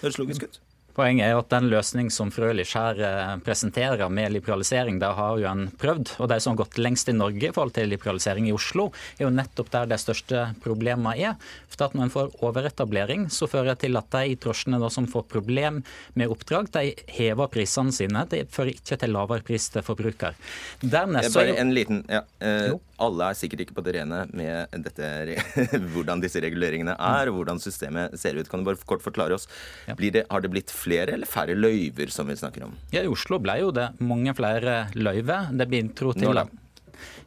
[0.00, 0.60] Høres logisk ut.
[1.00, 5.46] Poenget er at den løsning som Frølich her eh, presenterer med liberalisering, det har jo
[5.48, 6.10] en prøvd.
[6.20, 9.24] Og de som har gått lengst i Norge i forhold til liberalisering i Oslo, er
[9.24, 11.38] jo nettopp der de største problemene er.
[11.72, 15.24] For at når en får overetablering, så fører det til at de drosjene som får
[15.30, 15.80] problem
[16.20, 18.26] med oppdrag, de hever prisene sine.
[18.28, 20.36] Det fører ikke til lavere pris til forbruker.
[20.84, 24.76] Dernest er Bare en liten ja, eh, Alle er sikkert ikke på det rene med
[24.84, 25.40] dette,
[25.94, 28.52] hvordan disse reguleringene er, og hvordan systemet ser ut.
[28.52, 29.48] Kan du bare kort forklare oss?
[29.96, 32.74] Blir det, har det blitt flere eller færre løyver som vi snakker om?
[32.90, 35.52] Ja, I Oslo ble jo det mange flere løyver.
[35.56, 36.44] Det bidro til Når da?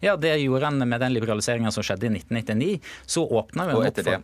[0.04, 2.80] ja, Det gjorde en med den liberaliseringa som skjedde i 1999.
[3.06, 4.22] Så åpna vi Og etter det?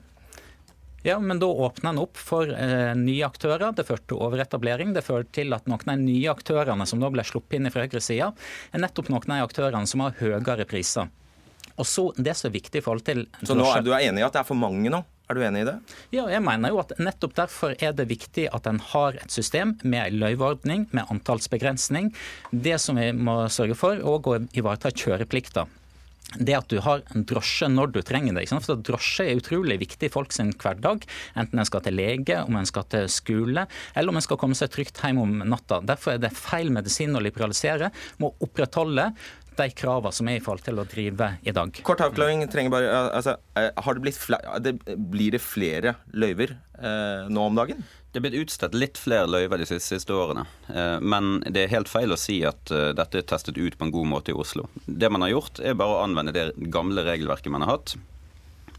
[1.04, 3.72] Ja, men da åpna en opp for eh, nye aktører.
[3.76, 4.92] Det førte til overetablering.
[4.94, 7.86] Det førte til at noen av de nye aktørene som da ble sluppet inn fra
[7.86, 8.34] høyresida,
[8.74, 11.08] er nettopp noen av de aktørene som har høyere priser.
[11.80, 14.24] Og så Det som er viktig i forhold til Så nå er du er enig
[14.24, 15.02] i at det er for mange nå?
[15.30, 15.76] Er du enig i det?
[16.16, 19.76] Ja, jeg mener jo at nettopp derfor er det viktig at en har et system
[19.86, 22.10] med løyveordning, med antallsbegrensning.
[22.50, 25.68] Det som vi må sørge for, er å ivareta kjøreplikta
[26.38, 28.46] det at du har en drosje når du trenger det.
[28.52, 31.06] For Drosje er utrolig viktig i folk sin hverdag,
[31.40, 33.66] enten en skal til lege, om en skal til skole,
[33.96, 35.82] eller om en skal komme seg trygt hjem om natta.
[35.82, 37.90] Derfor er det feil medisin å liberalisere.
[38.22, 39.10] Må opprettholde
[39.60, 41.82] de kravene som er i forhold til å drive i dag.
[41.86, 44.76] Kort avklaring trenger bare, altså, har det blitt flere,
[45.12, 47.84] Blir det flere løyver eh, nå om dagen?
[48.10, 50.48] Det er blitt utstedt litt flere løyver de siste årene.
[50.74, 53.86] Eh, men det er helt feil å si at eh, dette er testet ut på
[53.86, 54.66] en god måte i Oslo.
[54.86, 57.98] Det man har gjort, er bare å anvende det gamle regelverket man har hatt.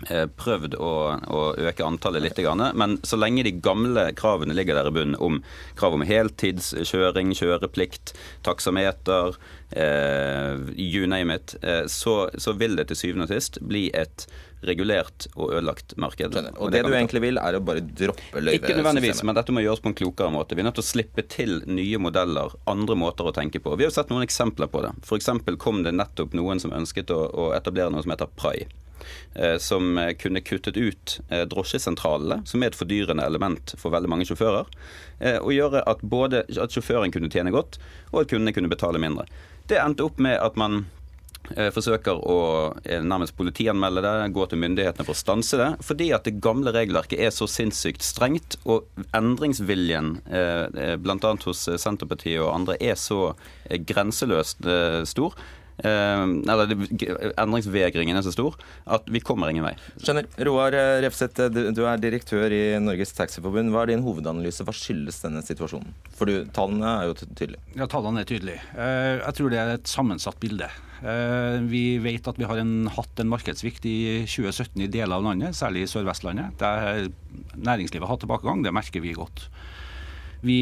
[0.09, 0.91] Eh, prøvd å,
[1.29, 2.39] å øke antallet litt,
[2.81, 5.43] men så lenge de gamle kravene ligger der i bunnen om
[5.77, 8.15] krav om heltidskjøring, kjøreplikt,
[8.47, 9.37] taksameter,
[10.75, 11.53] you name it,
[11.87, 14.25] så, så vil det til syvende og sist bli et
[14.67, 16.35] regulert og ødelagt marked.
[16.37, 18.59] Og, og det, det du egentlig vil, er å bare droppe løyvesystemet?
[18.59, 20.57] Ikke nødvendigvis, men dette må gjøres på en klokere måte.
[20.57, 23.77] Vi er nødt til å slippe til nye modeller, andre måter å tenke på.
[23.77, 24.93] Vi har jo sett noen eksempler på det.
[25.07, 25.31] F.eks.
[25.61, 28.67] kom det nettopp noen som ønsket å, å etablere noe som heter Prai.
[29.35, 34.27] Eh, som kunne kuttet ut eh, drosjesentralene, som er et fordyrende element for veldig mange
[34.27, 34.71] sjåfører.
[35.21, 37.79] Eh, og gjøre at både at sjåføren kunne tjene godt,
[38.11, 39.29] og at kundene kunne betale mindre.
[39.71, 40.87] Det endte opp med at man
[41.51, 42.35] forsøker å
[42.85, 45.69] nærmest politianmelde det, gå til myndighetene for å stanse det.
[45.83, 48.87] Fordi at det gamle regelverket er så sinnssykt strengt, og
[49.17, 51.33] endringsviljen bl.a.
[51.47, 53.33] hos Senterpartiet og andre er så
[53.89, 54.69] grenseløst
[55.11, 55.41] stor
[55.85, 56.75] eller
[57.41, 58.57] endringsvegringen er så stor
[58.91, 59.75] at vi kommer ingen vei.
[60.01, 60.29] Skjønner.
[60.49, 63.73] Roar eh, Refseth, du er direktør i Norges Taxiforbund.
[63.73, 64.67] Hva er din hovedanalyse?
[64.67, 65.95] Hva skyldes denne situasjonen?
[66.19, 67.63] For du, tallene er jo tydelige.
[67.79, 68.63] Ja, tallene er tydelige.
[68.77, 70.71] Eh, jeg tror det er et sammensatt bilde.
[71.01, 73.97] Vi vet at vi har en, hatt en markedssvikt i
[74.29, 76.59] 2017 i deler av landet, særlig i Sør-Vestlandet.
[76.61, 77.09] Der
[77.57, 78.61] næringslivet har hatt tilbakegang.
[78.67, 79.47] Det merker vi godt.
[80.45, 80.61] Vi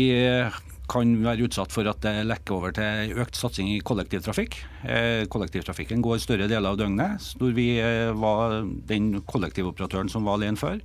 [0.88, 4.56] kan være utsatt for at det lekker over til økt satsing i kollektivtrafikk.
[4.88, 10.40] Eh, kollektivtrafikken går større deler av døgnet, når vi eh, var den kollektivoperatøren som var
[10.40, 10.80] alene før.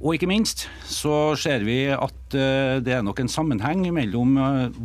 [0.00, 4.38] Og ikke minst så ser vi at eh, det er nok en sammenheng mellom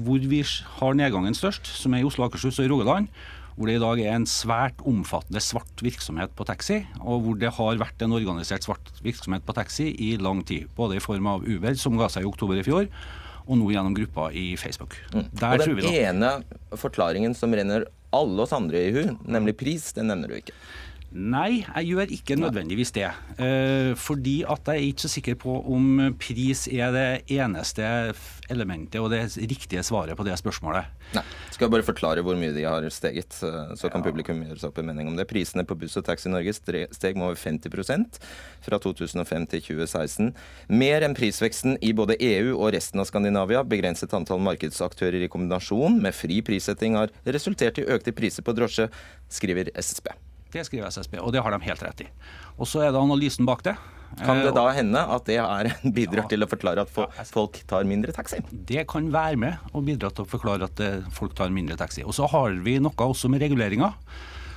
[0.06, 0.44] hvor vi
[0.82, 3.12] har nedgangen størst, som er i Oslo, Akershus og i Rogaland,
[3.56, 7.54] hvor det i dag er en svært omfattende svart virksomhet på taxi, og hvor det
[7.56, 10.68] har vært en organisert svart virksomhet på taxi i lang tid.
[10.76, 12.90] Både i form av Uber, som ga seg i oktober i fjor,
[13.46, 14.98] og nå gjennom gruppa i Facebook.
[15.14, 15.28] Mm.
[15.42, 16.32] og Den ene
[16.80, 20.56] forklaringen som renner alle oss andre i hu, nemlig pris, den nevner du ikke.
[21.16, 23.08] Nei, jeg gjør ikke nødvendigvis det.
[23.40, 27.08] Eh, fordi at jeg er ikke så sikker på om pris er det
[27.38, 27.86] eneste
[28.52, 30.90] elementet og det riktige svaret på det spørsmålet.
[31.16, 31.24] Nei.
[31.54, 34.10] Skal jeg bare forklare hvor mye de har steget, så kan ja.
[34.10, 35.28] publikum gjøre seg opp en mening om det.
[35.32, 38.20] Prisene på buss og taxi i Norge steg med over 50%
[38.68, 40.36] fra 2005 til 2016.
[40.76, 43.64] Mer enn prisveksten i både EU og resten av Skandinavia.
[43.64, 48.92] Begrenset antall markedsaktører i kombinasjon med fri prissetting har resultert i økte priser på drosje,
[49.32, 50.12] skriver SSB.
[50.56, 52.10] Det skriver SSB, og det har de helt rett i.
[52.56, 53.76] Og så er det analysen bak det.
[54.22, 57.60] Kan det eh, da hende at det er, bidrar ja, til å forklare at folk
[57.68, 58.40] tar mindre taxi?
[58.52, 62.06] Det kan være med å bidra til å forklare at eh, folk tar mindre taxi.
[62.08, 63.98] Og så har vi noe også med reguleringer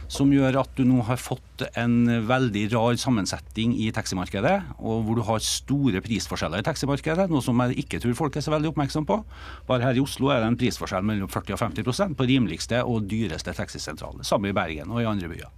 [0.09, 5.18] som gjør at du nå har fått en veldig rar sammensetning i taximarkedet, og hvor
[5.18, 8.72] du har store prisforskjeller i taximarkedet, noe som jeg ikke tror folk er så veldig
[8.72, 9.20] oppmerksom på.
[9.68, 13.05] Bare her i Oslo er det en prisforskjell mellom 40 og 50% på rimeligste og
[13.11, 14.24] dyreste taxisentraler.
[14.24, 15.53] Samme i Bergen og i andre byer.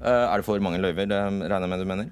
[0.00, 2.10] Eh, er det for mange løyver, det regner jeg med du mener?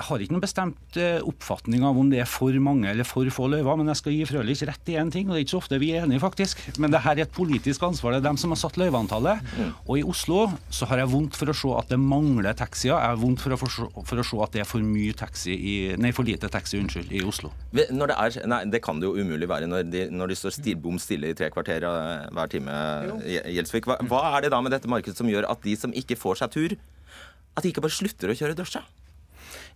[0.00, 3.48] Har ikke noen bestemt eh, oppfatning av om det er for mange eller for få
[3.52, 5.60] løyver, men jeg skal gi Frølich rett i én ting, og det er ikke så
[5.60, 6.62] ofte vi er enige, faktisk.
[6.80, 8.14] Men det her er et politisk ansvar.
[8.14, 9.44] Det er dem som har satt løyveantallet.
[9.58, 9.72] Mm.
[9.86, 12.94] Og i Oslo så har jeg vondt for å se at det mangler taxier.
[12.94, 15.56] Jeg har vondt for å, for, for å se at det er for mye taxi
[15.56, 17.52] i, nei, for lite taxi unnskyld, i Oslo.
[17.74, 20.56] Når det, er, nei, det kan det jo umulig være når de, når de står
[20.56, 22.78] stil, bom stille i tre kvarter hver time.
[23.26, 23.90] Gjelsvik.
[23.90, 26.42] Hva, hva er det da med dette markedet som gjør at de som ikke får
[26.42, 26.78] seg tur,
[27.56, 28.82] at de ikke bare slutter å kjøre drosje?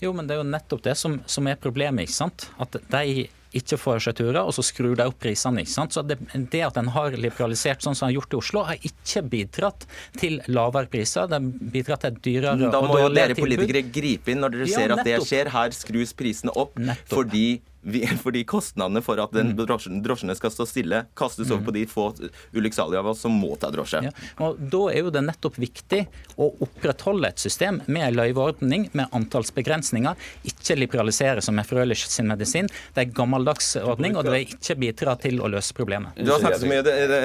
[0.03, 2.09] Jo, men det er jo nettopp det som, som er problemet.
[2.09, 2.49] ikke sant?
[2.63, 5.63] At de ikke får seg turer, og så skrur de opp prisene.
[5.63, 5.95] ikke sant?
[5.95, 6.17] Så det,
[6.51, 9.87] det at en har liberalisert sånn som en har gjort i Oslo, har ikke bidratt
[10.19, 11.29] til lavere priser.
[11.31, 14.43] Det har bidratt til et dyrere Da og må jo dårligere dere politikere gripe inn
[14.43, 15.53] når dere Ja, ser at det skjer.
[15.55, 16.75] Her skrus prisene opp
[17.11, 17.74] fordi, vi,
[18.25, 22.07] fordi kostnadene for at den drosjen, drosjene skal stå stille, kastes over på de få
[22.55, 24.03] ulykksalige av oss som må ta drosje.
[24.07, 24.13] Ja,
[24.45, 26.05] og Da er jo det nettopp viktig
[26.41, 30.29] å opprettholde et system med en løyveordning med antallsbegrensninger.
[30.51, 32.69] Ikke liberalisere som er Frølich sin medisin.
[32.95, 36.17] Det er en gammeldags ordning, og det vil ikke bidra til å løse problemet.
[36.19, 36.85] Du har snakket så mye.
[36.85, 37.23] Det, det,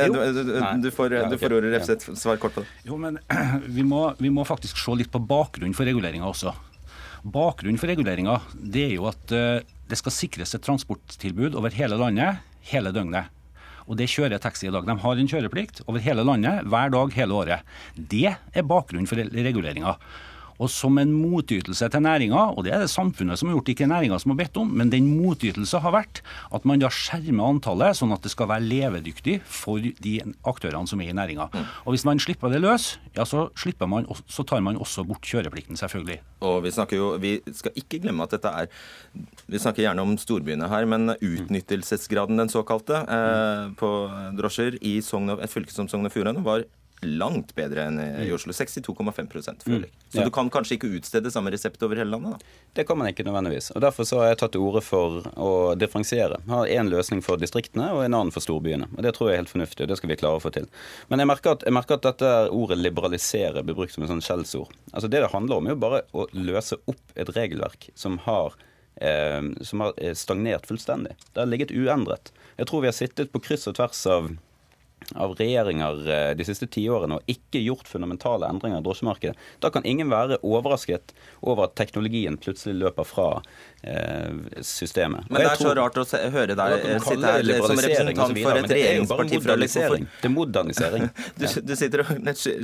[0.84, 2.14] du får, du får ordet, Refseth.
[2.20, 2.72] Svar kort på det.
[2.88, 3.20] Jo, men
[3.78, 6.56] vi må, vi må faktisk se litt på bakgrunnen for reguleringa også.
[7.24, 8.38] Bakgrunnen for reguleringa
[8.70, 12.40] er jo at eh, det skal sikres et transporttilbud over hele landet
[12.72, 13.30] hele døgnet.
[13.90, 14.86] Og det kjører taxi i dag.
[14.86, 17.72] De har en kjøreplikt over hele landet hver dag hele året.
[17.98, 19.96] Det er bakgrunnen for reguleringa.
[20.60, 23.88] Og som en motytelse til næringa, og det er det samfunnet som har gjort, ikke
[23.88, 26.22] næringa som har bedt om, men den motytelse har vært
[26.56, 30.16] at man da skjermer antallet, sånn at det skal være levedyktig for de
[30.48, 31.48] aktørene som er i næringa.
[31.86, 33.48] Og hvis man slipper det løs, ja, så,
[33.88, 36.20] man, så tar man også bort kjøreplikten, selvfølgelig.
[36.46, 38.70] Og vi snakker jo, vi skal ikke glemme at dette er
[39.50, 43.90] Vi snakker gjerne om storbyene her, men utnyttelsesgraden, den såkalte, eh, på
[44.38, 46.66] drosjer i Sogn og, et fylke som Sogn og Fjordane var
[47.02, 48.52] langt bedre enn i i Oslo.
[48.54, 49.30] 62,5
[49.64, 49.92] føler jeg.
[50.10, 50.24] Så Ja.
[50.26, 52.32] du kan kanskje ikke utstede samme resept over hele landet?
[52.40, 52.46] da?
[52.76, 53.72] Det kan man ikke nødvendigvis.
[53.76, 56.42] og Derfor så har jeg tatt til orde for å differensiere.
[56.48, 58.88] Ha én løsning for distriktene og en annen for storbyene.
[58.98, 60.68] Og Det tror jeg er helt fornuftig, og det skal vi klare å få til.
[61.10, 64.22] Men jeg merker at, jeg merker at dette ordet 'liberalisere' blir brukt som et sånn
[64.22, 64.72] skjellsord.
[64.94, 68.54] Altså Det det handler om, er jo bare å løse opp et regelverk som har
[69.02, 71.16] eh, som har eh, stagnert fullstendig.
[71.34, 72.32] Det har ligget uendret.
[72.58, 74.38] Jeg tror vi har sittet på kryss og tvers av
[75.16, 79.36] av regjeringer eh, de siste tiårene og ikke gjort fundamentale endringer i drosjemarkedet.
[79.64, 83.28] Da kan ingen være overrasket over at teknologien plutselig løper fra
[83.82, 85.26] eh, systemet.
[85.30, 88.42] Men det er er så rart å se, høre deg eh, sitte her som representant
[88.44, 90.06] for et er regjeringsparti fra modernisering.
[90.06, 91.10] Hvorfor- Det er modernisering.
[91.40, 92.10] Du, du sitter og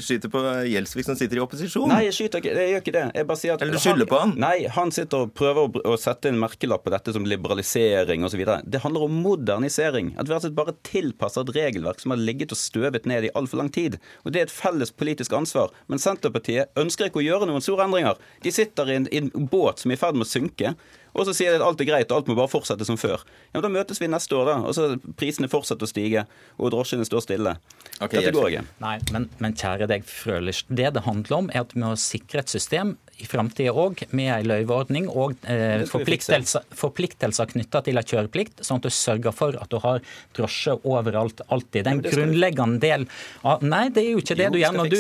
[0.04, 1.88] skyter på Gjelsvik, som sitter i opposisjon.
[1.92, 2.54] Nei, jeg skyter ikke.
[2.60, 3.04] Jeg gjør ikke det.
[3.16, 4.34] Jeg bare sier at Eller du skylder på han.
[4.42, 8.44] Nei, han sitter og prøver å, å sette en merkelapp på dette som liberalisering osv.
[8.66, 10.14] Det handler om modernisering.
[10.20, 13.62] At vi og bare tilpasser et regelverk som har ligget og støvet ned i altfor
[13.62, 13.98] lang tid.
[14.24, 15.74] Og Det er et felles politisk ansvar.
[15.88, 18.20] Men Senterpartiet ønsker ikke å gjøre noen store endringer.
[18.44, 20.76] De sitter i en, i en båt som er i ferd med å synke.
[21.16, 23.24] Og så sier de at alt er greit, og alt må bare fortsette som før.
[23.54, 24.56] Ja, men Da møtes vi neste år, da.
[24.68, 26.26] Og så prisene fortsetter å stige,
[26.60, 27.56] og drosjene står stille.
[28.02, 28.66] Okay, Dette går ikke.
[28.84, 30.66] Nei, men, men kjære deg, Frølich.
[30.68, 34.32] Det det handler om, er at vi må sikre et system i framtida òg, med
[34.34, 39.56] ei løyveordning og eh, forpliktelser, forpliktelser knytta til ei kjøreplikt, sånn at du sørger for
[39.62, 40.04] at du har
[40.36, 41.86] drosje overalt, alltid.
[41.86, 43.08] Det er en grunnleggende del
[43.48, 45.00] av Nei, det er jo ikke det Jo, du gjør når du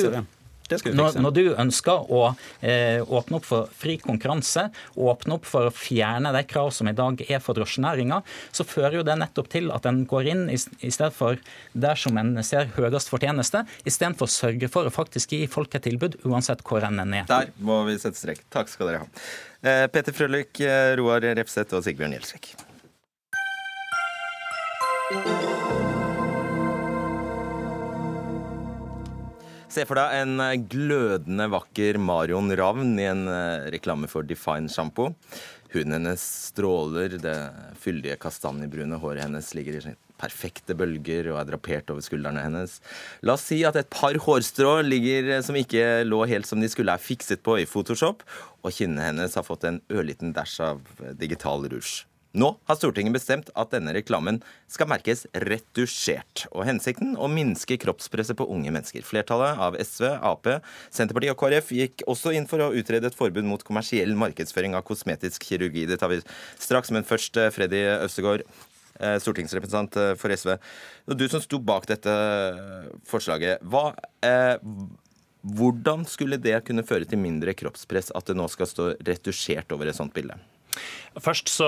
[0.69, 2.21] når, når du ønsker å
[2.61, 6.95] eh, åpne opp for fri konkurranse, åpne opp for å fjerne de krav som i
[6.97, 8.21] dag er for drosjenæringa,
[8.55, 11.39] så fører jo det nettopp til at en går inn i, i stedet for
[11.73, 15.85] der som en ser høyest fortjeneste, istedenfor å sørge for å faktisk gi folk et
[15.85, 17.29] tilbud, uansett hvor enn en er.
[17.29, 18.45] Der må vi sette strek.
[18.53, 19.09] Takk skal dere ha.
[19.65, 22.53] Eh, Peter Frølich, eh, Roar Refseth og Sigbjørn Gjelsvik.
[29.75, 34.71] Se for deg en eh, glødende vakker Marion Ravn i en eh, reklame for Define
[34.71, 35.09] sjampo.
[35.73, 37.35] Huden hennes stråler, det
[37.83, 42.77] fyldige kastanjebrune håret hennes ligger i perfekte bølger og er drapert over skuldrene hennes.
[43.27, 46.71] La oss si at et par hårstrå ligger eh, som ikke lå helt som de
[46.71, 48.23] skulle, er fikset på i Photoshop,
[48.63, 50.85] og kinnene hennes har fått en ørliten dæsj av
[51.19, 52.05] digital rouge.
[52.35, 56.43] Nå har Stortinget bestemt at denne reklamen skal merkes retusjert.
[56.51, 59.05] Og hensikten å minske kroppspresset på unge mennesker.
[59.07, 60.49] Flertallet av SV, Ap,
[60.91, 64.83] Senterpartiet og KrF gikk også inn for å utrede et forbud mot kommersiell markedsføring av
[64.87, 65.85] kosmetisk kirurgi.
[65.87, 66.19] Det tar vi
[66.59, 68.43] straks, men først eh, Freddy Øvstegård,
[68.99, 70.57] eh, stortingsrepresentant eh, for SV.
[71.15, 72.17] Du som sto bak dette
[73.07, 73.63] forslaget.
[73.63, 73.93] Hva,
[74.27, 74.57] eh,
[75.55, 79.87] hvordan skulle det kunne føre til mindre kroppspress at det nå skal stå retusjert over
[79.87, 80.35] et sånt bilde?
[81.23, 81.67] Først så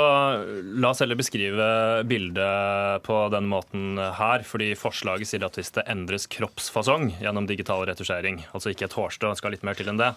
[0.78, 1.68] La oss heller beskrive
[2.08, 4.44] bildet på denne måten her.
[4.44, 9.32] fordi Forslaget sier at hvis det endres kroppsfasong gjennom digital retusjering, altså ikke et hårstrå,
[9.40, 10.12] skal litt mer til enn det,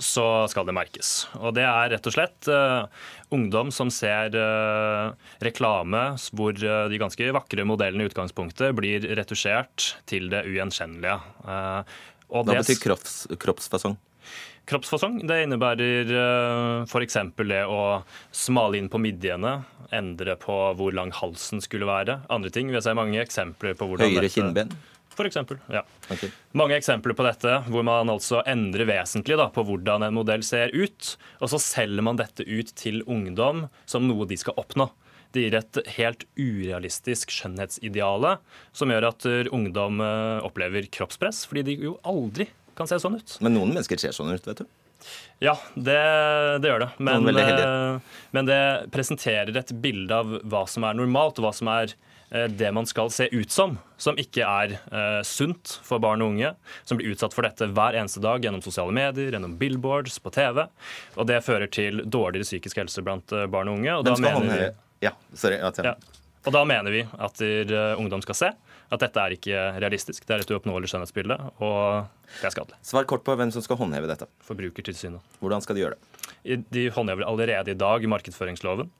[0.00, 1.28] så skal det merkes.
[1.40, 2.88] Og Det er rett og slett uh,
[3.34, 5.12] ungdom som ser uh,
[5.44, 11.18] reklame hvor uh, de ganske vakre modellene i utgangspunktet blir retusjert til det ugjenkjennelige.
[11.44, 13.98] Hva betyr kropps, kroppsfasong?
[14.70, 16.12] Kroppsfasong det innebærer
[16.86, 17.18] f.eks.
[17.42, 17.80] det å
[18.30, 19.56] smale inn på midjene,
[19.90, 22.20] endre på hvor lang halsen skulle være.
[22.30, 22.70] Andre ting.
[22.70, 24.70] Vi ser mange eksempler på hvordan Høyere kinnben?
[25.20, 25.82] For eksempel, ja.
[26.08, 26.30] Okay.
[26.56, 30.72] Mange eksempler på dette hvor man altså endrer vesentlig da, på hvordan en modell ser
[30.72, 34.88] ut, og så selger man dette ut til ungdom som noe de skal oppnå.
[35.34, 38.36] Det gir et helt urealistisk skjønnhetsideale
[38.74, 42.48] som gjør at ungdom eh, opplever kroppspress, fordi de jo aldri
[42.80, 43.36] kan se sånn ut.
[43.44, 44.68] Men noen mennesker ser sånn ut, vet du.
[45.40, 45.96] Ja, det,
[46.60, 46.90] det gjør det.
[47.00, 48.60] Men, eh, men det
[48.92, 51.94] presenterer et bilde av hva som er normalt, og hva som er
[52.28, 56.34] eh, det man skal se ut som, som ikke er uh, sunt for barn og
[56.34, 56.52] unge,
[56.88, 60.66] som blir utsatt for dette hver eneste dag gjennom sosiale medier, gjennom billboards, på TV.
[61.16, 63.98] Og det fører til dårligere psykisk helse blant barn og unge.
[64.00, 64.72] Og da mener vi,
[65.08, 65.56] Ja, sorry.
[65.64, 65.96] At ja,
[66.46, 68.50] og da mener vi at eh, ungdom skal se
[68.90, 70.24] at dette er ikke realistisk.
[70.26, 72.08] Det er et uoppnåelig skjønnhetsbilde, og
[72.40, 72.78] det er skadelig.
[72.86, 74.26] Svar kort på hvem som skal håndheve dette.
[74.46, 75.36] Forbrukertilsynet.
[75.42, 76.64] Hvordan skal de gjøre det?
[76.74, 78.90] De håndhever allerede i dag i markedsføringsloven,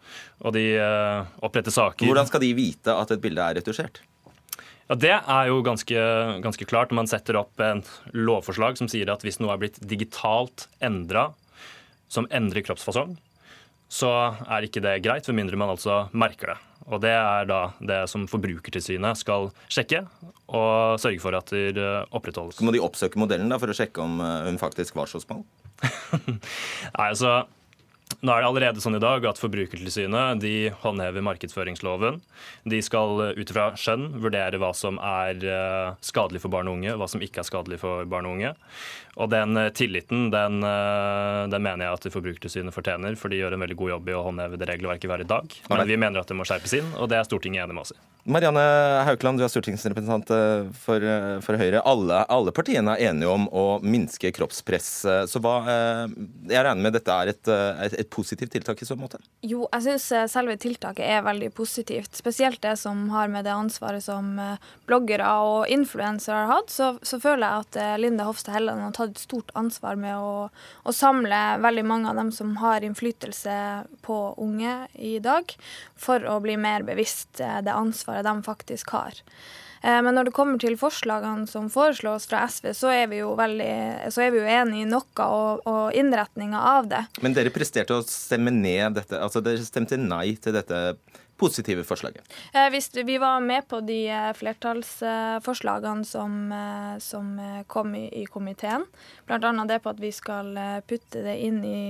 [0.45, 4.03] og de eh, oppretter saker Hvordan skal de vite at et bilde er retusjert?
[4.91, 6.05] Ja, Det er jo ganske,
[6.45, 7.83] ganske klart når man setter opp en
[8.15, 11.31] lovforslag som sier at hvis noe er blitt digitalt endra,
[12.11, 13.17] som endrer kroppsfasong,
[13.91, 14.11] så
[14.47, 16.59] er ikke det greit, med mindre man altså merker det.
[16.91, 20.05] Og Det er da det som Forbrukertilsynet skal sjekke
[20.51, 22.59] og sørge for at det eh, opprettholdes.
[22.59, 25.21] Så må de oppsøke modellen da for å sjekke om eh, hun faktisk var så
[25.23, 25.45] smal?
[26.27, 27.45] Nei, altså,
[28.21, 32.19] nå er det allerede sånn i dag at Forbrukertilsynet de håndhever markedsføringsloven.
[32.69, 36.97] De skal ut ifra skjønn vurdere hva som er eh, skadelig for barn og unge,
[37.01, 38.53] hva som ikke er skadelig for barn og unge.
[39.21, 43.57] Og den eh, tilliten den, eh, den mener jeg at Forbrukertilsynet fortjener, for de gjør
[43.57, 45.59] en veldig god jobb i å håndheve det regelverket hver i dag.
[45.73, 47.95] Men vi mener at det må skjerpes inn, og det er Stortinget enig med oss
[47.97, 48.01] i.
[48.31, 48.63] Marianne
[49.09, 50.29] Haukeland, du er stortingsrepresentant
[50.77, 51.05] for,
[51.41, 51.81] for Høyre.
[51.89, 54.91] Alle, alle partiene er enige om å minske kroppspress.
[55.31, 57.51] Så hva, jeg regner med dette er et,
[57.87, 59.21] et, et positivt tiltak i så måte?
[59.47, 62.15] Jo, jeg syns selve tiltaket er veldig positivt.
[62.17, 66.73] Spesielt det som har med det ansvaret som eh, bloggere og influensere har hatt.
[66.73, 70.17] Så, så føler jeg at eh, Linda Hofstad Helleland har tatt et stort ansvar med
[70.19, 73.57] å, å samle veldig mange av dem som har innflytelse
[74.07, 75.57] på unge i dag,
[76.01, 79.19] for å bli mer bevisst eh, det ansvaret de faktisk har.
[79.83, 83.33] Eh, Men når det kommer til forslagene som foreslås fra SV, så er vi jo,
[83.39, 87.05] veldig, så er vi jo enige i noe og, og innretninga av det.
[87.25, 89.19] Men dere presterte å stemme ned dette.
[89.19, 90.81] altså Dere stemte nei til dette
[91.41, 92.25] positive forslaget.
[92.53, 97.31] Eh, Hvis vi var med på de eh, flertallsforslagene som, eh, som
[97.67, 98.85] kom i, i komiteen,
[99.27, 99.53] bl.a.
[99.69, 100.53] det på at vi skal
[100.89, 101.81] putte det inn i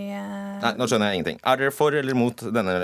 [0.60, 1.40] Nei, nå skjønner jeg ingenting.
[1.42, 2.74] Er dere for eller mot denne,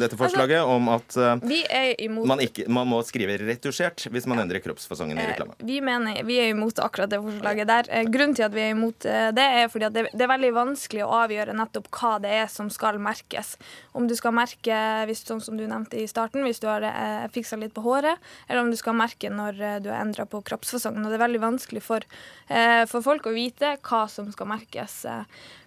[0.00, 5.26] dette forslaget om at man, ikke, man må skrive 'retusjert' hvis man endrer kroppsfasongen i
[5.30, 5.54] reklame?
[5.58, 7.90] Vi mener, vi er imot akkurat det forslaget der.
[8.10, 11.04] Grunnen til at vi er imot det, er fordi at det, det er veldig vanskelig
[11.06, 13.56] å avgjøre nettopp hva det er som skal merkes.
[13.92, 14.80] Om du skal merke,
[15.10, 18.18] hvis, sånn som du nevnte i starten, hvis du har eh, fiksa litt på håret,
[18.48, 21.04] eller om du skal merke når eh, du har endra på kroppsfasongen.
[21.04, 22.06] Og det er veldig vanskelig for,
[22.48, 25.04] eh, for folk å vite hva som skal merkes.
[25.04, 25.24] eh.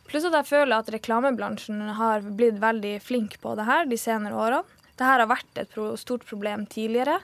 [0.10, 4.36] Pluss at jeg føler at reklamebransjen har blitt veldig flink på det her de senere
[4.36, 4.80] årene.
[4.94, 7.16] Dette har vært et pro stort problem tidligere.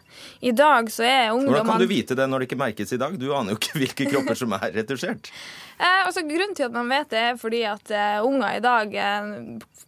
[0.41, 3.13] I dag så er Hvordan kan du vite det når det ikke merkes i dag?
[3.21, 5.29] Du aner jo ikke hvilke kropper som er retusjert.
[5.79, 8.95] Eh, altså, grunnen til at man vet det, er fordi at eh, unger i dag
[8.99, 9.29] eh,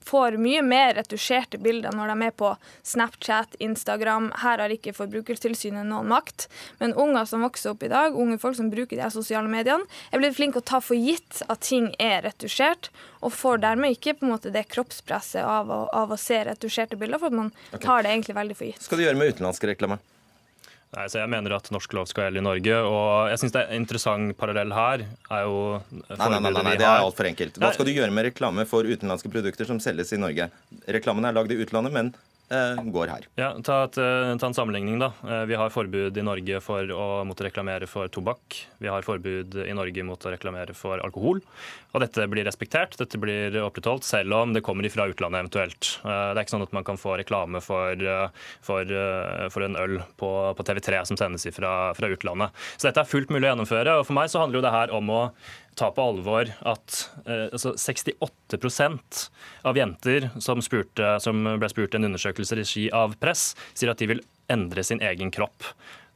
[0.07, 2.51] får mye mer retusjerte bilder når de er på
[2.87, 4.29] Snapchat, Instagram.
[4.39, 6.47] Her har ikke Forbrukertilsynet noen makt.
[6.79, 10.23] Men unger som vokser opp i dag, unge folk som bruker de sosiale mediene, er
[10.23, 12.87] blitt flinke å ta for gitt at ting er retusjert,
[13.19, 16.95] og får dermed ikke på en måte det kroppspresset av å, av å se retusjerte
[16.95, 17.83] bilder, for at man okay.
[17.83, 18.87] tar det egentlig veldig for gitt.
[18.87, 19.99] Skal du gjøre med utenlandsk reklame?
[20.91, 22.79] Nei, så Jeg mener at norsk lov skal gjelde i Norge.
[22.83, 25.61] og jeg synes det er en interessant parallell her er jo
[25.91, 27.61] Nei, nei, nei, nei, nei det er altfor enkelt.
[27.63, 30.49] Hva skal du gjøre med reklame for utenlandske produkter som selges i Norge?
[30.91, 32.11] Reklamen er lagd i utlandet, men
[32.91, 33.25] går her.
[33.39, 35.11] Ja, ta, et, eh, ta en sammenligning, da.
[35.23, 38.65] Eh, Vi har forbud i Norge for å måtte reklamere for tobakk.
[38.79, 41.41] Vi har forbud i Norge mot å reklamere for alkohol.
[41.93, 45.97] Og dette blir respektert, dette blir opprettholdt, selv om det kommer ifra utlandet eventuelt.
[46.05, 48.27] Eh, Det er ikke sånn at man kan få reklame for, eh,
[48.61, 52.51] for, eh, for en øl på, på TV3 som sendes fra, fra utlandet.
[52.77, 53.99] Så dette er fullt mulig å gjennomføre.
[53.99, 55.31] Og for meg så handler jo det her om å
[55.79, 59.21] ta på alvor at eh, altså 68%
[59.67, 63.93] av jenter som, spurte, som ble spurt i en undersøkelse i regi av Press, sier
[63.93, 65.71] at de vil endre sin egen kropp.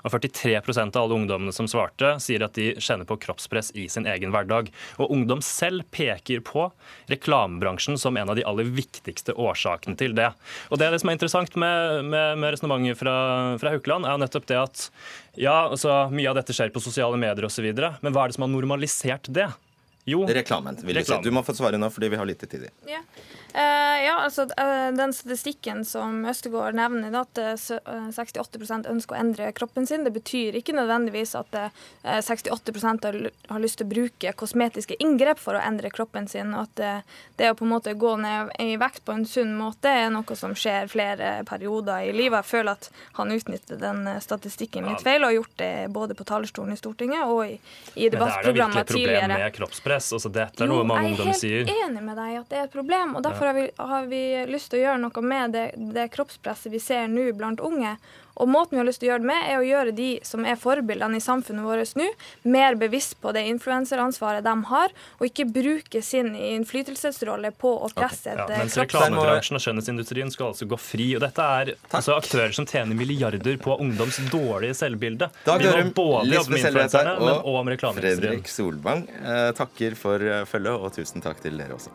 [0.05, 4.05] Og 43% av alle ungdommene som svarte, sier at de kjenner på kroppspress i sin
[4.09, 4.69] egen hverdag.
[5.01, 6.67] Og ungdom selv peker på
[7.11, 10.29] reklamebransjen som en av de aller viktigste årsakene til det.
[10.69, 13.15] Og det, er det som er interessant med, med, med resonnementet fra,
[13.61, 14.87] fra Haukeland, er nettopp det at
[15.35, 18.45] ja, altså, mye av dette skjer på sosiale medier osv., men hva er det som
[18.45, 19.49] har normalisert det?
[20.05, 21.17] Jo, Reklamen, vil jeg si.
[21.25, 22.67] Du må få svare nå, fordi vi har lite tid.
[22.85, 23.01] Ja.
[23.55, 29.15] Eh, ja, altså eh, Den statistikken som Østegård nevner, at eh, sø- eh, 68 ønsker
[29.15, 31.69] å endre kroppen sin, det betyr ikke nødvendigvis at eh,
[32.19, 33.17] 68 har,
[33.53, 36.51] har lyst til å bruke kosmetiske inngrep for å endre kroppen sin.
[36.53, 37.05] og at
[37.39, 40.35] det å på en måte gå ned i vekt på en sunn måte er noe
[40.35, 42.43] som skjer flere perioder i livet.
[42.43, 42.89] Jeg føler at
[43.21, 47.23] han utnytter den statistikken litt feil, og har gjort det både på talerstolen i Stortinget
[47.23, 47.55] og i,
[47.95, 50.11] i Men det er da virkelig et problem med kroppspress.
[50.19, 51.63] Altså, dette er noe mange ungdommer sier.
[51.63, 53.15] Jeg er helt enig med deg at det er et problem.
[53.15, 54.21] og Derfor har, vi, har vi
[54.51, 55.65] lyst til å gjøre noe med det,
[55.95, 57.95] det kroppspresset vi ser nå blant unge.
[58.35, 60.43] Og måten vi har lyst til å gjøre det med, er å gjøre de som
[60.47, 62.07] er forbildene i samfunnet vårt nå,
[62.51, 68.33] mer bevisst på det influenseransvaret de har, og ikke bruke sin innflytelsesrolle på å presse
[68.33, 71.11] Ja, et eh, mens reklamebransjen og skjønnhetsindustrien skal altså gå fri.
[71.15, 75.29] Og dette er altså aktører som tjener milliarder på ungdoms dårlige selvbilde.
[75.45, 78.35] Da Vi må både jobbe med influenserne, men og om reklameindustrien.
[78.35, 81.93] Fredrik Solvang eh, takker for eh, følget, og tusen takk til dere også.